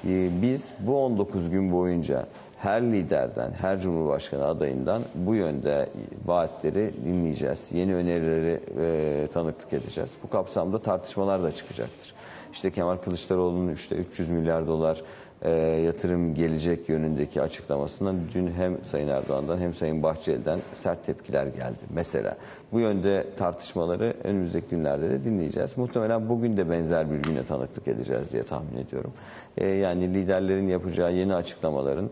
Ee, 0.05 0.29
biz 0.41 0.69
bu 0.79 1.05
19 1.05 1.49
gün 1.49 1.71
boyunca 1.71 2.25
her 2.57 2.81
liderden, 2.81 3.51
her 3.51 3.81
cumhurbaşkanı 3.81 4.45
adayından 4.45 5.01
bu 5.15 5.35
yönde 5.35 5.89
vaatleri 6.25 6.93
dinleyeceğiz. 7.05 7.59
Yeni 7.71 7.95
önerileri 7.95 8.59
e, 8.79 9.27
tanıklık 9.33 9.73
edeceğiz. 9.73 10.11
Bu 10.23 10.29
kapsamda 10.29 10.81
tartışmalar 10.81 11.43
da 11.43 11.51
çıkacaktır. 11.51 12.16
İşte 12.51 12.71
Kemal 12.71 12.97
Kılıçdaroğlu'nun 12.97 13.73
işte 13.73 13.95
300 13.95 14.29
milyar 14.29 14.67
dolar 14.67 15.01
e, 15.41 15.51
yatırım 15.59 16.33
gelecek 16.33 16.89
yönündeki 16.89 17.41
açıklamasından 17.41 18.15
dün 18.33 18.51
hem 18.51 18.85
Sayın 18.85 19.07
Erdoğan'dan 19.07 19.57
hem 19.57 19.73
Sayın 19.73 20.03
Bahçeli'den 20.03 20.59
sert 20.73 21.05
tepkiler 21.05 21.45
geldi. 21.47 21.79
Mesela 21.89 22.37
bu 22.71 22.79
yönde 22.79 23.27
tartışmaları 23.37 24.13
önümüzdeki 24.23 24.67
günlerde 24.69 25.09
de 25.09 25.23
dinleyeceğiz. 25.23 25.77
Muhtemelen 25.77 26.29
bugün 26.29 26.57
de 26.57 26.69
benzer 26.69 27.11
bir 27.11 27.17
güne 27.17 27.45
tanıklık 27.45 27.87
edeceğiz 27.87 28.31
diye 28.31 28.43
tahmin 28.43 28.77
ediyorum. 28.77 29.13
E, 29.57 29.67
yani 29.67 30.13
liderlerin 30.13 30.67
yapacağı 30.67 31.13
yeni 31.13 31.35
açıklamaların 31.35 32.09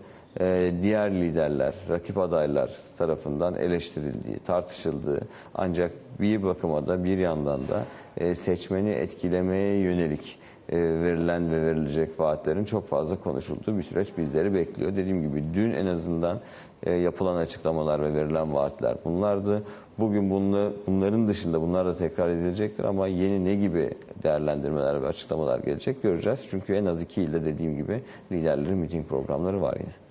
diğer 0.81 1.11
liderler, 1.11 1.73
rakip 1.89 2.17
adaylar 2.17 2.71
tarafından 2.97 3.55
eleştirildiği, 3.55 4.39
tartışıldığı 4.39 5.21
ancak 5.55 5.91
bir 6.19 6.43
bakıma 6.43 6.87
da 6.87 7.03
bir 7.03 7.17
yandan 7.17 7.67
da 7.67 7.85
e, 8.17 8.35
seçmeni 8.35 8.89
etkilemeye 8.89 9.79
yönelik 9.79 10.39
e, 10.69 10.77
verilen 10.77 11.51
ve 11.51 11.65
verilecek 11.65 12.19
vaatlerin 12.19 12.65
çok 12.65 12.87
fazla 12.87 13.19
konuşulduğu 13.19 13.77
bir 13.77 13.83
süreç 13.83 14.17
bizleri 14.17 14.53
bekliyor. 14.53 14.95
Dediğim 14.95 15.21
gibi 15.21 15.43
dün 15.53 15.71
en 15.71 15.85
azından 15.85 16.39
e, 16.83 16.93
yapılan 16.93 17.35
açıklamalar 17.35 18.01
ve 18.01 18.13
verilen 18.13 18.53
vaatler 18.53 18.97
bunlardı. 19.05 19.63
Bugün 19.99 20.29
bunla, 20.29 20.71
bunların 20.87 21.27
dışında 21.27 21.61
bunlar 21.61 21.85
da 21.85 21.97
tekrar 21.97 22.29
edilecektir 22.29 22.83
ama 22.83 23.07
yeni 23.07 23.45
ne 23.45 23.55
gibi 23.55 23.91
değerlendirmeler 24.23 25.01
ve 25.01 25.07
açıklamalar 25.07 25.59
gelecek 25.59 26.03
göreceğiz. 26.03 26.39
Çünkü 26.49 26.73
en 26.73 26.85
az 26.85 27.01
iki 27.01 27.21
ilde 27.21 27.45
dediğim 27.45 27.77
gibi 27.77 28.03
liderlerin 28.31 28.77
miting 28.77 29.07
programları 29.07 29.61
var 29.61 29.77
yine. 29.79 30.04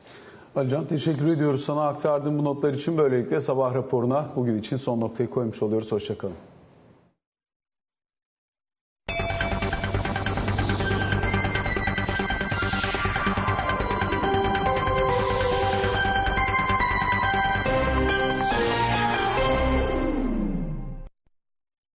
Alican 0.57 0.87
teşekkür 0.87 1.27
ediyoruz 1.27 1.65
sana 1.65 1.83
aktardığın 1.89 2.39
bu 2.39 2.45
notlar 2.45 2.75
için. 2.75 2.99
Böylelikle 2.99 3.41
sabah 3.41 3.75
raporuna 3.75 4.27
bugün 4.37 4.59
için 4.59 4.77
son 4.77 5.01
noktayı 5.01 5.31
koymuş 5.31 5.63
oluyoruz. 5.63 5.93
Hoşçakalın. 5.93 6.35